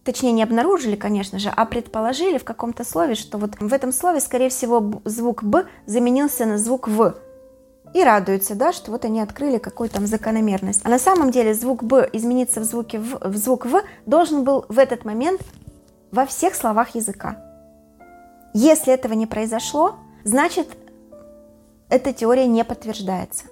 точнее 0.08 0.32
не 0.32 0.42
обнаружили, 0.42 0.96
конечно 0.96 1.38
же, 1.38 1.52
а 1.54 1.66
предположили 1.66 2.38
в 2.38 2.44
каком-то 2.44 2.82
слове, 2.82 3.14
что 3.14 3.36
вот 3.36 3.60
в 3.60 3.74
этом 3.74 3.92
слове, 3.92 4.20
скорее 4.20 4.48
всего, 4.48 5.02
звук 5.04 5.44
«б» 5.44 5.66
заменился 5.84 6.46
на 6.46 6.56
звук 6.56 6.88
«в». 6.88 7.14
И 7.92 8.02
радуются, 8.02 8.54
да, 8.54 8.72
что 8.72 8.90
вот 8.90 9.04
они 9.04 9.20
открыли 9.20 9.58
какую-то 9.58 9.96
там 9.96 10.06
закономерность. 10.06 10.80
А 10.82 10.88
на 10.88 10.98
самом 10.98 11.30
деле 11.30 11.52
звук 11.52 11.82
«б» 11.84 12.08
измениться 12.14 12.60
в, 12.60 12.64
звуке 12.64 12.98
в, 12.98 13.18
в 13.20 13.36
звук 13.36 13.66
«в» 13.66 13.82
должен 14.06 14.44
был 14.44 14.64
в 14.70 14.78
этот 14.78 15.04
момент 15.04 15.42
во 16.10 16.24
всех 16.24 16.54
словах 16.54 16.94
языка. 16.94 17.36
Если 18.54 18.94
этого 18.94 19.12
не 19.12 19.26
произошло, 19.26 19.96
значит, 20.24 20.68
эта 21.90 22.14
теория 22.14 22.46
не 22.46 22.64
подтверждается. 22.64 23.44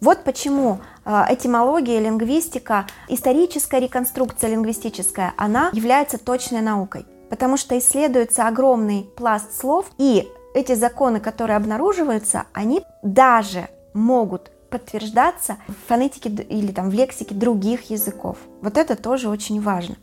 Вот 0.00 0.24
почему 0.24 0.80
этимология, 1.04 2.00
лингвистика, 2.00 2.86
историческая 3.08 3.80
реконструкция 3.80 4.50
лингвистическая, 4.50 5.34
она 5.36 5.70
является 5.72 6.18
точной 6.18 6.60
наукой. 6.60 7.06
Потому 7.30 7.56
что 7.56 7.76
исследуется 7.78 8.46
огромный 8.46 9.08
пласт 9.16 9.58
слов, 9.58 9.86
и 9.98 10.28
эти 10.54 10.74
законы, 10.74 11.20
которые 11.20 11.56
обнаруживаются, 11.56 12.44
они 12.52 12.82
даже 13.02 13.68
могут 13.92 14.50
подтверждаться 14.70 15.56
в 15.68 15.88
фонетике 15.88 16.30
или 16.30 16.72
там 16.72 16.90
в 16.90 16.94
лексике 16.94 17.34
других 17.34 17.90
языков. 17.90 18.38
Вот 18.60 18.76
это 18.76 18.96
тоже 18.96 19.28
очень 19.28 19.60
важно. 19.60 19.96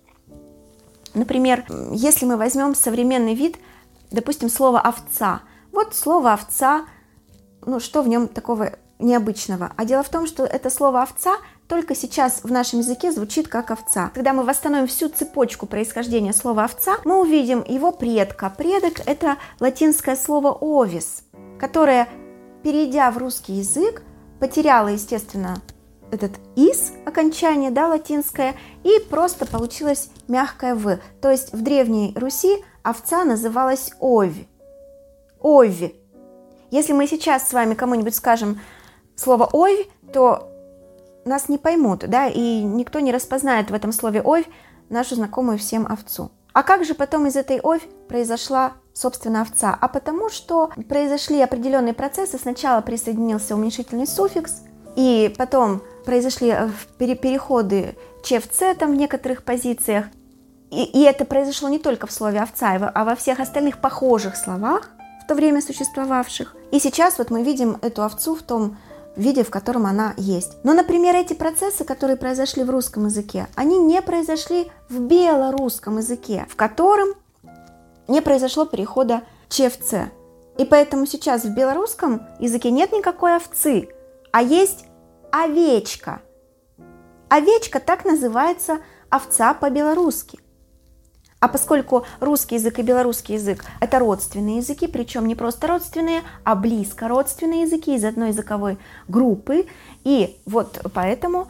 Например, 1.13 1.65
если 1.91 2.25
мы 2.25 2.37
возьмем 2.37 2.73
современный 2.75 3.35
вид, 3.35 3.57
допустим, 4.11 4.49
слово 4.49 4.79
овца. 4.79 5.41
Вот 5.71 5.95
слово 5.95 6.33
овца, 6.33 6.85
ну 7.65 7.79
что 7.79 8.01
в 8.01 8.07
нем 8.07 8.27
такого 8.27 8.73
необычного. 9.01 9.71
А 9.75 9.85
дело 9.85 10.03
в 10.03 10.09
том, 10.09 10.27
что 10.27 10.45
это 10.45 10.69
слово 10.69 11.01
овца 11.01 11.37
только 11.67 11.95
сейчас 11.95 12.43
в 12.43 12.51
нашем 12.51 12.79
языке 12.79 13.11
звучит 13.11 13.47
как 13.47 13.71
овца. 13.71 14.11
Когда 14.13 14.33
мы 14.33 14.43
восстановим 14.43 14.87
всю 14.87 15.09
цепочку 15.09 15.65
происхождения 15.65 16.33
слова 16.33 16.65
овца, 16.65 16.97
мы 17.05 17.19
увидим 17.19 17.63
его 17.65 17.91
предка. 17.91 18.53
Предок– 18.55 19.01
это 19.05 19.37
латинское 19.59 20.15
слово 20.15 20.57
«овис», 20.59 21.23
которое, 21.59 22.07
перейдя 22.63 23.09
в 23.11 23.17
русский 23.17 23.53
язык, 23.53 24.03
потеряло, 24.39 24.89
естественно, 24.89 25.61
этот 26.11 26.31
«из» 26.55 26.91
окончание, 27.05 27.71
да, 27.71 27.87
латинское, 27.87 28.55
и 28.83 28.99
просто 29.09 29.45
получилось 29.45 30.09
мягкое 30.27 30.75
«в». 30.75 30.99
То 31.21 31.31
есть 31.31 31.53
в 31.53 31.61
Древней 31.61 32.13
Руси 32.17 32.63
овца 32.83 33.23
называлась 33.23 33.91
«ови». 33.99 34.47
«Ови». 35.41 35.95
Если 36.69 36.93
мы 36.93 37.07
сейчас 37.07 37.49
с 37.49 37.53
вами 37.53 37.73
кому-нибудь 37.73 38.15
скажем 38.15 38.59
слово 39.21 39.49
«ови», 39.53 39.89
то 40.11 40.49
нас 41.25 41.49
не 41.49 41.57
поймут, 41.57 41.99
да, 42.07 42.27
и 42.27 42.63
никто 42.63 42.99
не 42.99 43.11
распознает 43.11 43.69
в 43.69 43.73
этом 43.73 43.91
слове 43.91 44.21
«овь» 44.21 44.45
нашу 44.89 45.15
знакомую 45.15 45.57
всем 45.57 45.87
овцу. 45.87 46.31
А 46.53 46.63
как 46.63 46.83
же 46.83 46.93
потом 46.93 47.27
из 47.27 47.35
этой 47.35 47.61
овь 47.61 47.87
произошла, 48.09 48.73
собственно, 48.93 49.41
овца? 49.41 49.77
А 49.79 49.87
потому 49.87 50.29
что 50.29 50.71
произошли 50.89 51.39
определенные 51.41 51.93
процессы. 51.93 52.37
Сначала 52.37 52.81
присоединился 52.81 53.55
уменьшительный 53.55 54.07
суффикс, 54.07 54.63
и 54.97 55.33
потом 55.37 55.81
произошли 56.05 56.49
э, 56.49 56.69
переходы 56.97 57.95
че 58.23 58.39
в 58.39 58.49
ц 58.49 58.75
там 58.75 58.91
в 58.91 58.95
некоторых 58.95 59.43
позициях. 59.43 60.05
И, 60.69 60.83
и 60.83 61.01
это 61.03 61.25
произошло 61.25 61.69
не 61.69 61.79
только 61.79 62.07
в 62.07 62.11
слове 62.11 62.39
овца, 62.39 62.91
а 62.93 63.03
во 63.05 63.15
всех 63.15 63.39
остальных 63.39 63.79
похожих 63.79 64.35
словах, 64.35 64.89
в 65.23 65.27
то 65.27 65.35
время 65.35 65.61
существовавших. 65.61 66.55
И 66.71 66.79
сейчас 66.79 67.17
вот 67.17 67.29
мы 67.29 67.43
видим 67.43 67.77
эту 67.81 68.03
овцу 68.03 68.35
в 68.35 68.43
том 68.43 68.77
виде, 69.15 69.43
в 69.43 69.49
котором 69.49 69.85
она 69.85 70.13
есть. 70.17 70.57
Но, 70.63 70.73
например, 70.73 71.15
эти 71.15 71.33
процессы, 71.33 71.83
которые 71.83 72.17
произошли 72.17 72.63
в 72.63 72.69
русском 72.69 73.05
языке, 73.05 73.47
они 73.55 73.77
не 73.77 74.01
произошли 74.01 74.71
в 74.89 74.99
белорусском 74.99 75.97
языке, 75.97 76.45
в 76.49 76.55
котором 76.55 77.09
не 78.07 78.21
произошло 78.21 78.65
перехода 78.65 79.23
че 79.49 79.69
в 79.69 79.77
ц. 79.77 80.11
И 80.57 80.65
поэтому 80.65 81.05
сейчас 81.05 81.43
в 81.43 81.53
белорусском 81.53 82.27
языке 82.39 82.71
нет 82.71 82.91
никакой 82.91 83.35
овцы, 83.35 83.89
а 84.31 84.41
есть 84.41 84.85
овечка. 85.31 86.21
Овечка 87.29 87.79
так 87.79 88.05
называется 88.05 88.79
овца 89.09 89.53
по-белорусски. 89.53 90.39
А 91.41 91.47
поскольку 91.47 92.05
русский 92.19 92.55
язык 92.55 92.77
и 92.77 92.83
белорусский 92.83 93.33
язык– 93.33 93.65
это 93.81 93.97
родственные 93.97 94.57
языки, 94.57 94.85
причем 94.85 95.27
не 95.27 95.33
просто 95.33 95.65
родственные, 95.65 96.21
а 96.43 96.55
близко 96.55 97.07
родственные 97.07 97.63
языки 97.63 97.95
из 97.95 98.05
одной 98.05 98.27
языковой 98.27 98.77
группы, 99.07 99.65
и 100.03 100.39
вот 100.45 100.79
поэтому 100.93 101.47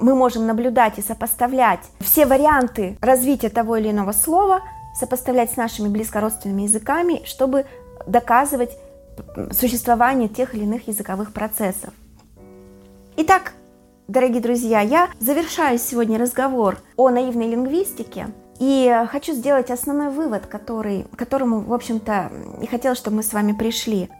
мы 0.00 0.16
можем 0.16 0.48
наблюдать 0.48 0.98
и 0.98 1.02
сопоставлять 1.02 1.78
все 2.00 2.26
варианты 2.26 2.98
развития 3.00 3.50
того 3.50 3.76
или 3.76 3.92
иного 3.92 4.10
слова, 4.10 4.62
сопоставлять 4.98 5.52
с 5.52 5.56
нашими 5.56 5.86
близкородственными 5.86 6.62
языками, 6.62 7.22
чтобы 7.24 7.66
доказывать 8.08 8.76
существование 9.52 10.28
тех 10.28 10.56
или 10.56 10.64
иных 10.64 10.88
языковых 10.88 11.32
процессов. 11.32 11.94
Итак, 13.16 13.52
дорогие 14.08 14.42
друзья, 14.42 14.80
я 14.80 15.08
завершаю 15.20 15.78
сегодня 15.78 16.18
разговор 16.18 16.78
о 16.96 17.10
наивной 17.10 17.46
лингвистике– 17.46 18.26
и 18.60 19.04
хочу 19.10 19.32
сделать 19.32 19.70
основной 19.70 20.10
вывод, 20.10 20.46
который, 20.46 21.06
которому, 21.16 21.60
в 21.60 21.72
общем-то, 21.72 22.30
и 22.62 22.66
хотела, 22.66 22.94
чтобы 22.94 23.16
мы 23.16 23.22
с 23.22 23.32
вами 23.32 23.52
пришли. 23.52 24.10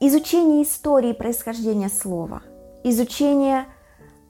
Изучение 0.00 0.62
истории 0.62 1.12
происхождения 1.12 1.88
слова, 1.88 2.42
изучение 2.84 3.66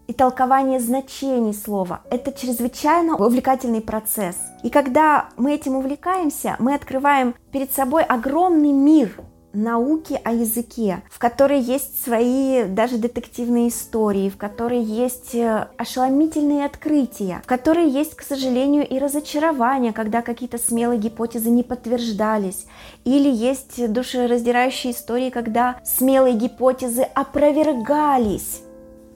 и 0.06 0.12
толкование 0.12 0.80
значений 0.80 1.52
слова– 1.52 2.00
это 2.10 2.32
чрезвычайно 2.32 3.16
увлекательный 3.16 3.82
процесс. 3.82 4.36
И 4.62 4.70
когда 4.70 5.28
мы 5.36 5.54
этим 5.54 5.76
увлекаемся, 5.76 6.56
мы 6.58 6.74
открываем 6.74 7.34
перед 7.52 7.72
собой 7.72 8.02
огромный 8.04 8.72
мир– 8.72 9.20
науки 9.62 10.20
о 10.24 10.32
языке, 10.32 11.02
в 11.10 11.18
которой 11.18 11.60
есть 11.60 12.02
свои 12.02 12.64
даже 12.64 12.98
детективные 12.98 13.68
истории, 13.68 14.30
в 14.30 14.36
которой 14.36 14.82
есть 14.82 15.34
э, 15.34 15.68
ошеломительные 15.76 16.64
открытия, 16.64 17.40
в 17.44 17.46
которой 17.46 17.88
есть, 17.88 18.14
к 18.14 18.22
сожалению, 18.22 18.86
и 18.86 18.98
разочарования, 18.98 19.92
когда 19.92 20.22
какие-то 20.22 20.58
смелые 20.58 20.98
гипотезы 20.98 21.50
не 21.50 21.62
подтверждались, 21.62 22.66
или 23.04 23.28
есть 23.28 23.92
душераздирающие 23.92 24.92
истории, 24.92 25.30
когда 25.30 25.80
смелые 25.84 26.34
гипотезы 26.34 27.02
опровергались. 27.02 28.62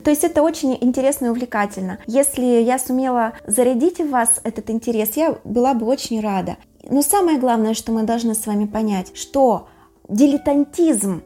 То 0.05 0.11
есть 0.11 0.25
это 0.25 0.43
очень 0.43 0.77
интересно 0.81 1.27
и 1.27 1.29
увлекательно. 1.29 1.99
Если 2.07 2.45
я 2.45 2.79
сумела 2.79 3.35
зарядить 3.47 4.01
в 4.01 4.11
вас 4.11 4.41
этот 4.43 4.69
интерес, 4.71 5.17
я 5.17 5.37
была 5.45 5.75
бы 5.75 5.87
очень 5.87 6.21
рада. 6.21 6.57
Но 6.89 7.03
самое 7.03 7.39
главное, 7.39 7.75
что 7.75 7.93
мы 7.93 8.03
должны 8.03 8.35
с 8.35 8.47
вами 8.47 8.67
понять, 8.67 9.17
что 9.17 9.69
дилетантизм, 10.13 11.23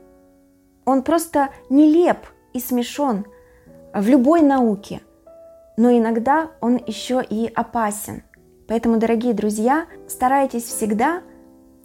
он 0.84 1.02
просто 1.02 1.50
нелеп 1.68 2.18
и 2.52 2.60
смешон 2.60 3.26
в 3.92 4.08
любой 4.08 4.42
науке, 4.42 5.00
но 5.76 5.90
иногда 5.90 6.50
он 6.60 6.80
еще 6.86 7.22
и 7.28 7.50
опасен. 7.54 8.22
Поэтому, 8.68 8.98
дорогие 8.98 9.34
друзья, 9.34 9.86
старайтесь 10.08 10.64
всегда 10.64 11.22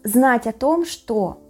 знать 0.03 0.47
о 0.47 0.53
том, 0.53 0.85
что 0.85 1.41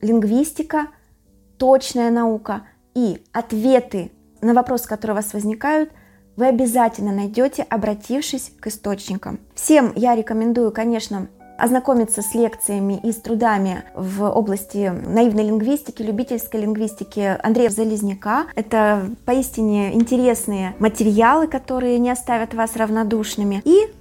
лингвистика– 0.00 0.88
точная 1.58 2.10
наука, 2.10 2.66
и 2.94 3.24
ответы 3.32 4.12
на 4.40 4.54
вопросы, 4.54 4.88
которые 4.88 5.14
у 5.14 5.16
вас 5.16 5.32
возникают, 5.32 5.90
вы 6.36 6.46
обязательно 6.46 7.12
найдете, 7.12 7.62
обратившись 7.62 8.52
к 8.60 8.66
источникам. 8.68 9.40
Всем 9.54 9.92
я 9.96 10.14
рекомендую, 10.14 10.72
конечно, 10.72 11.28
ознакомиться 11.56 12.22
с 12.22 12.34
лекциями 12.34 12.98
и 13.02 13.12
с 13.12 13.16
трудами 13.16 13.84
в 13.94 14.24
области 14.24 14.92
наивной 15.06 15.44
лингвистики, 15.44 16.02
любительской 16.02 16.60
лингвистики 16.60 17.38
Андрея 17.42 17.70
Залезняка. 17.70 18.46
Это 18.54 19.10
поистине 19.24 19.94
интересные 19.94 20.74
материалы, 20.78 21.46
которые 21.46 21.98
не 21.98 22.10
оставят 22.10 22.54
вас 22.54 22.76
равнодушными. 22.76 23.62
И 23.64 23.92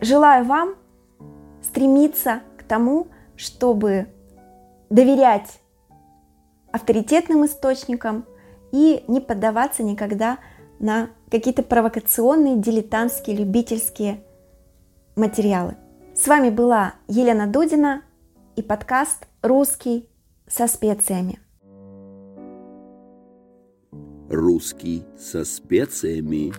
желаю 0.00 0.44
вам 0.44 0.74
стремиться 1.62 2.40
к 2.56 2.62
тому, 2.64 3.08
чтобы 3.36 4.08
доверять 4.90 5.60
авторитетным 6.72 7.46
источникам 7.46 8.24
и 8.72 9.04
не 9.08 9.20
поддаваться 9.20 9.82
никогда 9.82 10.38
на 10.78 11.08
какие-то 11.30 11.62
провокационные, 11.62 12.56
дилетантские, 12.56 13.36
любительские 13.36 14.20
материалы. 15.18 15.76
С 16.14 16.26
вами 16.26 16.50
была 16.50 16.94
Елена 17.06 17.46
Дудина 17.46 18.02
и 18.56 18.62
подкаст 18.62 19.26
«Русский 19.42 20.08
со 20.46 20.66
специями». 20.66 21.38
Русский 24.30 25.04
со 25.18 25.44
специями. 25.44 26.52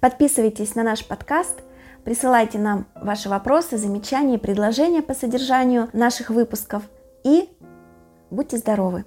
Подписывайтесь 0.00 0.74
на 0.74 0.82
наш 0.82 1.06
подкаст, 1.06 1.62
присылайте 2.04 2.58
нам 2.58 2.86
ваши 2.94 3.28
вопросы, 3.28 3.76
замечания 3.76 4.36
и 4.36 4.38
предложения 4.38 5.02
по 5.02 5.14
содержанию 5.14 5.88
наших 5.92 6.30
выпусков 6.30 6.84
и 7.24 7.48
будьте 8.30 8.56
здоровы! 8.58 9.04